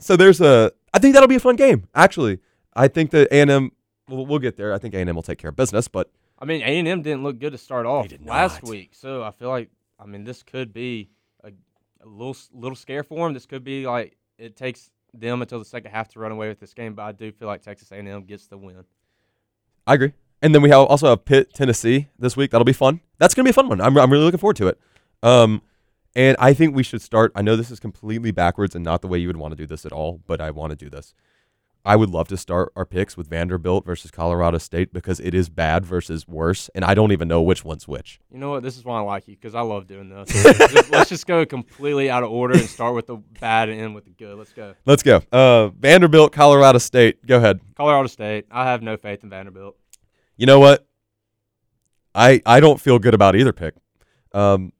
[0.00, 0.72] so there's a.
[0.92, 1.88] I think that'll be a fun game.
[1.94, 2.38] Actually,
[2.74, 3.72] I think that A and M.
[4.08, 4.72] We'll, we'll get there.
[4.72, 6.86] I think A and M will take care of business, but I mean, A and
[6.86, 10.24] M didn't look good to start off last week, so I feel like I mean
[10.24, 11.10] this could be
[11.44, 13.34] a, a little little scare for them.
[13.34, 16.60] This could be like it takes them until the second half to run away with
[16.60, 18.84] this game, but I do feel like Texas A&M gets the win.
[19.86, 20.12] I agree.
[20.42, 22.50] And then we have also have Pitt, Tennessee this week.
[22.50, 23.00] That'll be fun.
[23.18, 23.80] That's going to be a fun one.
[23.80, 24.78] I'm, I'm really looking forward to it.
[25.22, 25.62] Um,
[26.16, 27.30] and I think we should start.
[27.36, 29.66] I know this is completely backwards and not the way you would want to do
[29.66, 31.14] this at all, but I want to do this.
[31.84, 35.48] I would love to start our picks with Vanderbilt versus Colorado State because it is
[35.48, 38.18] bad versus worse, and I don't even know which one's which.
[38.28, 38.64] You know what?
[38.64, 40.28] This is why I like you because I love doing this.
[40.32, 43.94] just, let's just go completely out of order and start with the bad and end
[43.94, 44.36] with the good.
[44.36, 44.74] Let's go.
[44.84, 45.22] Let's go.
[45.30, 47.24] Uh, Vanderbilt, Colorado State.
[47.24, 47.60] Go ahead.
[47.76, 48.46] Colorado State.
[48.50, 49.76] I have no faith in Vanderbilt
[50.36, 50.86] you know what?
[52.14, 53.74] I I don't feel good about either pick.
[54.32, 54.72] Um,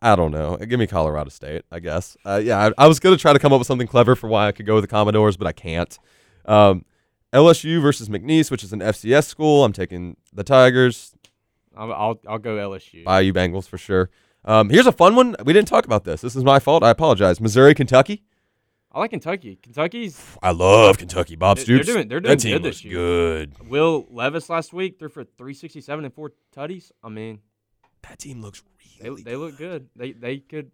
[0.00, 0.56] I don't know.
[0.56, 2.16] Give me Colorado State, I guess.
[2.24, 4.46] Uh, yeah, I, I, was gonna try to come up with something clever for why
[4.46, 5.98] I could go with the Commodores, but I can't.
[6.44, 6.84] Um,
[7.32, 9.64] LSU versus McNeese, which is an FCS school.
[9.64, 11.14] I'm taking the Tigers.
[11.76, 13.04] I'll I'll, I'll go LSU.
[13.04, 14.10] Bayou Bengals for sure.
[14.44, 15.36] Um, here's a fun one.
[15.44, 16.20] We didn't talk about this.
[16.20, 16.82] This is my fault.
[16.82, 17.40] I apologize.
[17.40, 18.22] Missouri, Kentucky.
[18.90, 19.58] I like Kentucky.
[19.62, 20.20] Kentucky's.
[20.42, 21.36] I love Kentucky.
[21.36, 21.86] Bob Stoops.
[21.86, 22.08] They're doing.
[22.08, 22.94] They're doing that team good this year.
[22.94, 23.68] Good.
[23.68, 26.90] Will Levis last week threw for three sixty seven and four tutties.
[27.04, 27.40] I mean,
[28.08, 28.62] that team looks.
[29.00, 29.88] They, they look good.
[29.96, 30.70] They they could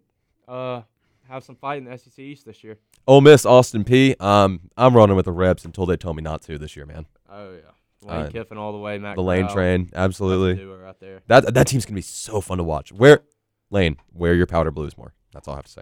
[0.47, 0.81] uh
[1.27, 2.77] have some fight in the SEC East this year.
[3.07, 4.19] Ole Miss, Austin Peay.
[4.21, 7.05] Um, I'm running with the Rebs until they tell me not to this year, man.
[7.29, 7.71] Oh yeah.
[8.07, 10.63] Lane uh, Kiffin all the way, Matt the Lane train, absolutely.
[10.63, 11.21] Right there.
[11.27, 12.91] That that team's gonna be so fun to watch.
[12.91, 13.21] Where
[13.71, 15.13] Lane, wear your powder blues more.
[15.33, 15.81] That's all I have to say.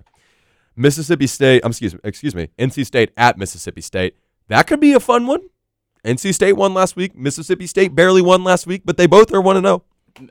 [0.76, 4.16] Mississippi State, um, excuse me, excuse me, NC State at Mississippi State.
[4.48, 5.42] That could be a fun one.
[6.04, 7.16] NC State won last week.
[7.16, 9.62] Mississippi State barely won last week, but they both are one oh.
[9.62, 9.84] zero.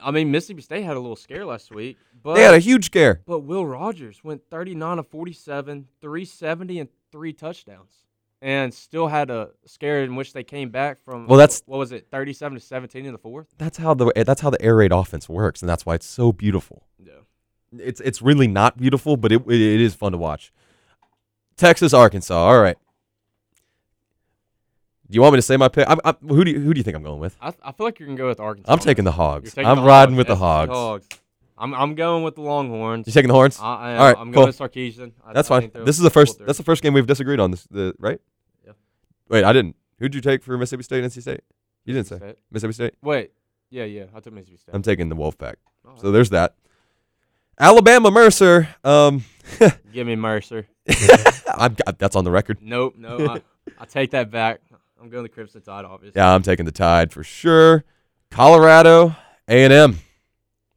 [0.03, 1.99] I mean, Mississippi State had a little scare last week.
[2.23, 3.21] But, they had a huge scare.
[3.27, 7.93] But Will Rogers went 39 of 47, 370, and three touchdowns,
[8.41, 11.27] and still had a scare in which they came back from.
[11.27, 13.49] Well, that's what was it, 37 to 17 in the fourth.
[13.59, 16.33] That's how the that's how the air raid offense works, and that's why it's so
[16.33, 16.85] beautiful.
[16.99, 17.13] Yeah.
[17.79, 20.53] It's it's really not beautiful, but it it is fun to watch.
[21.57, 22.35] Texas, Arkansas.
[22.35, 22.77] All right.
[25.13, 25.85] Do you want me to say my pick?
[25.91, 27.37] I'm, I'm, who do you who do you think I'm going with?
[27.39, 28.73] I, I feel like you can go with Arkansas.
[28.73, 29.53] I'm taking the Hogs.
[29.59, 31.09] I'm the riding Hogs, with the SEC Hogs.
[31.59, 33.07] I'm I'm going with the Longhorns.
[33.07, 33.59] You taking the Horns?
[33.61, 33.97] I, I.
[33.97, 34.33] All right, I'm cool.
[34.33, 35.13] going with Sarkisian.
[35.23, 35.85] I- That's I fine.
[35.85, 36.39] This is the first.
[36.39, 37.51] That's the first game we've disagreed on.
[37.51, 38.23] This the right?
[38.65, 38.73] Yeah.
[39.29, 39.77] Wait, I didn't.
[39.99, 41.41] Who'd you take for Mississippi State and NC State?
[41.85, 42.39] You didn't say State.
[42.51, 42.95] Mississippi State.
[43.03, 43.33] Wait.
[43.69, 44.05] Yeah, yeah.
[44.15, 44.75] I took Mississippi State.
[44.75, 45.57] I'm taking the Wolfpack.
[45.87, 46.55] All So there's that.
[47.61, 48.67] Alabama Mercer.
[48.83, 49.25] Um.
[49.93, 50.67] Give me Mercer.
[51.55, 52.61] I'm, that's on the record.
[52.63, 52.95] Nope.
[52.97, 53.29] No.
[53.29, 53.43] I,
[53.79, 54.63] I take that back.
[55.03, 56.21] I'm going the Crimson Tide, obviously.
[56.21, 57.85] Yeah, I'm taking the Tide for sure.
[58.31, 59.15] Colorado,
[59.49, 59.99] A and M,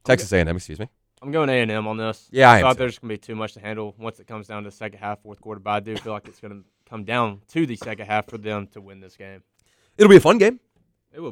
[0.04, 0.56] Texas A and M.
[0.56, 0.88] Excuse me.
[1.22, 2.28] I'm going A and M on this.
[2.30, 4.46] Yeah, I I am thought there's gonna be too much to handle once it comes
[4.48, 5.60] down to the second half, fourth quarter.
[5.60, 8.66] But I do feel like it's gonna come down to the second half for them
[8.72, 9.42] to win this game.
[9.96, 10.60] It'll be a fun game.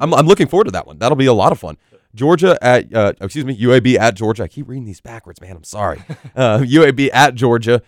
[0.01, 0.14] I'm.
[0.14, 0.99] I'm looking forward to that one.
[0.99, 1.76] That'll be a lot of fun.
[2.14, 4.45] Georgia at, uh, excuse me, UAB at Georgia.
[4.45, 5.57] I keep reading these backwards, man.
[5.57, 6.01] I'm sorry.
[6.36, 7.82] uh, UAB at Georgia.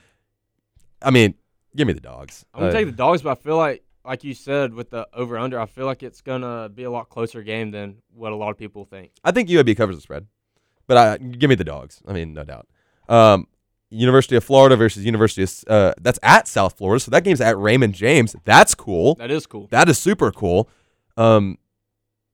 [1.00, 1.34] I mean,
[1.76, 2.44] give me the dogs.
[2.52, 5.06] I'm gonna Uh, take the dogs, but I feel like, like you said, with the
[5.12, 8.36] over under, I feel like it's gonna be a lot closer game than what a
[8.36, 9.12] lot of people think.
[9.24, 10.26] I think UAB covers the spread,
[10.86, 12.02] but I, give me the dogs.
[12.06, 12.68] I mean, no doubt.
[13.08, 13.48] Um,
[13.90, 17.58] University of Florida versus University of uh, that's at South Florida, so that game's at
[17.58, 18.34] Raymond James.
[18.44, 19.16] That's cool.
[19.16, 19.68] That is cool.
[19.70, 20.68] That is super cool.
[21.16, 21.58] Um,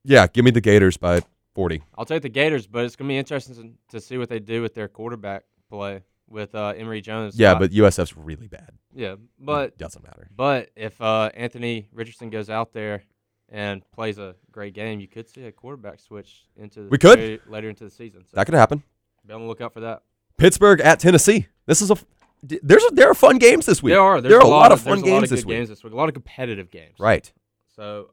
[0.05, 1.21] yeah, give me the Gators by
[1.55, 1.83] 40.
[1.97, 4.75] I'll take the Gators, but it's gonna be interesting to see what they do with
[4.75, 7.39] their quarterback play with uh, Emory Jones.
[7.39, 8.71] Yeah, but USF's really bad.
[8.95, 10.29] yeah, but it doesn't matter.
[10.35, 13.03] But if uh, Anthony Richardson goes out there
[13.49, 17.19] and plays a great game, you could see a quarterback switch into the We could.
[17.19, 18.25] later, later into the season.
[18.25, 18.83] So That could happen.
[19.27, 20.03] be on the lookout for that.
[20.39, 21.49] Pittsburgh at Tennessee.
[21.67, 21.97] This is a
[22.43, 23.93] there's a, there are fun games this week.
[23.93, 25.57] There are there's there are a lot, lot of fun games this week.
[25.59, 25.93] games this week.
[25.93, 26.99] A lot of competitive games.
[26.99, 27.31] Right.
[27.77, 28.11] So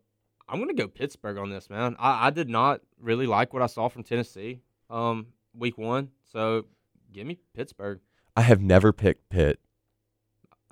[0.48, 1.96] I'm gonna go Pittsburgh on this, man.
[1.98, 4.60] I, I did not really like what I saw from Tennessee
[4.92, 6.10] um, week one.
[6.32, 6.66] So
[7.12, 8.00] give me Pittsburgh
[8.40, 9.60] I have never picked Pitt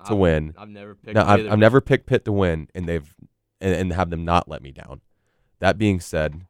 [0.06, 0.54] to I've, win.
[0.56, 1.14] I've never picked.
[1.14, 1.52] No, I've.
[1.52, 3.14] I've never picked Pitt to win, and they've
[3.60, 5.02] and, and have them not let me down.
[5.58, 6.46] That being said,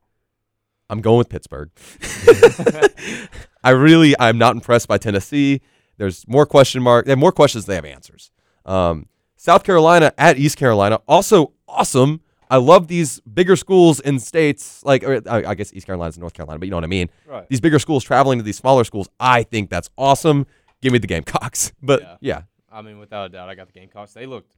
[0.89, 1.71] I'm going with Pittsburgh.
[3.65, 5.61] I really I'm not impressed by Tennessee.
[5.97, 7.07] There's more question mark.
[7.07, 7.67] They have more questions.
[7.67, 8.31] They have answers.
[8.65, 12.21] Um, South Carolina at East Carolina also awesome.
[12.51, 15.21] I love these bigger schools in states like I,
[15.51, 17.11] I guess East Carolina in North Carolina, but you know what I mean.
[17.27, 17.49] Right.
[17.49, 19.09] These bigger schools traveling to these smaller schools.
[19.21, 20.47] I think that's awesome.
[20.81, 21.73] Give me the Gamecocks.
[21.83, 22.17] But Yeah.
[22.21, 24.13] yeah, I mean, without a doubt, I got the Gamecocks.
[24.15, 24.53] They looked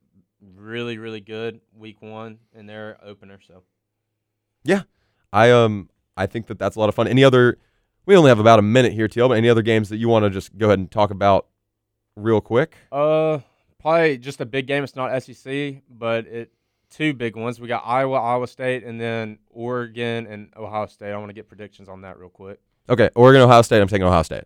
[0.56, 3.38] really, really good week one in their opener.
[3.46, 3.62] So
[4.64, 4.82] Yeah,
[5.32, 7.08] I um I think that that's a lot of fun.
[7.08, 7.58] Any other?
[8.06, 9.28] We only have about a minute here, TL.
[9.28, 11.46] But any other games that you want to just go ahead and talk about
[12.16, 12.76] real quick?
[12.90, 13.38] Uh,
[13.78, 14.82] probably just a big game.
[14.84, 16.52] It's not SEC, but it
[16.90, 17.60] two big ones.
[17.60, 21.12] We got Iowa, Iowa State, and then Oregon and Ohio State.
[21.12, 22.60] I want to get predictions on that real quick.
[22.88, 23.80] Okay, Oregon, Ohio State.
[23.80, 24.44] I'm taking Ohio State.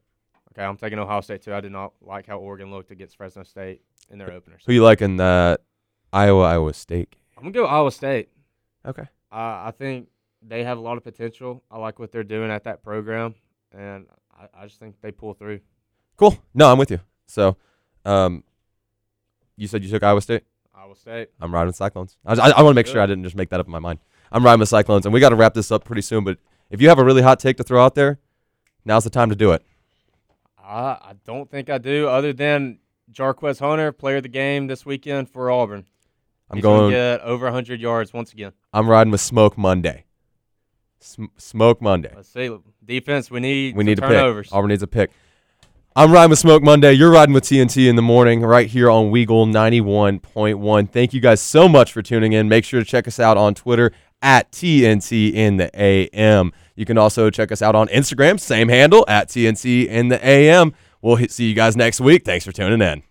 [0.53, 1.55] Okay, I'm taking Ohio State too.
[1.55, 4.59] I did not like how Oregon looked against Fresno State in their opener.
[4.67, 5.63] Who you like in that
[6.13, 7.17] Iowa Iowa State?
[7.37, 8.29] I'm gonna go Iowa State.
[8.87, 9.03] Okay.
[9.33, 10.09] Uh, I think
[10.47, 11.63] they have a lot of potential.
[11.71, 13.35] I like what they're doing at that program,
[13.73, 15.61] and I, I just think they pull through.
[16.17, 16.39] Cool.
[16.55, 17.01] No, I'm with you.
[17.27, 17.57] So,
[18.05, 18.45] um,
[19.57, 20.45] you said you took Iowa State.
[20.77, 21.29] Iowa State.
[21.41, 22.17] I'm riding with Cyclones.
[22.27, 23.79] I, I, I want to make sure I didn't just make that up in my
[23.79, 23.99] mind.
[24.33, 26.25] I'm riding with Cyclones, and we got to wrap this up pretty soon.
[26.25, 26.39] But
[26.71, 28.19] if you have a really hot take to throw out there,
[28.85, 29.63] now's the time to do it.
[30.63, 32.79] I I don't think I do, other than
[33.13, 35.85] Jarquez Hunter, player of the game this weekend for Auburn.
[36.51, 38.53] I'm He's gonna get over 100 yards once again.
[38.73, 40.05] I'm riding with Smoke Monday.
[41.01, 42.13] Sm- Smoke Monday.
[42.15, 42.55] Let's see.
[42.85, 44.49] Defense, we need We need a turnovers.
[44.49, 44.55] pick.
[44.55, 45.11] Auburn needs a pick.
[45.97, 46.93] I'm riding with Smoke Monday.
[46.93, 50.91] You're riding with TNT in the morning right here on Weagle 91.1.
[50.91, 52.49] Thank you guys so much for tuning in.
[52.49, 56.51] Make sure to check us out on Twitter at TNT in the AM.
[56.75, 60.75] You can also check us out on Instagram, same handle at TNT in the AM.
[61.01, 62.25] We'll see you guys next week.
[62.25, 63.05] Thanks for tuning in.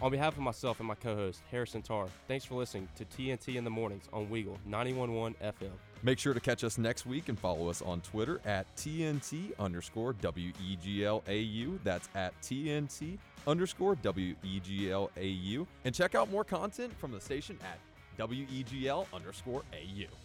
[0.00, 3.64] On behalf of myself and my co-host Harrison Tarr, thanks for listening to TNT in
[3.64, 5.72] the Mornings on Weagle 91.1 FM.
[6.04, 10.14] Make sure to catch us next week and follow us on Twitter at TNT underscore
[10.14, 11.78] WEGLAU.
[11.84, 15.66] That's at TNT underscore WEGLAU.
[15.84, 17.78] And check out more content from the station at
[18.18, 20.21] WEGL underscore AU.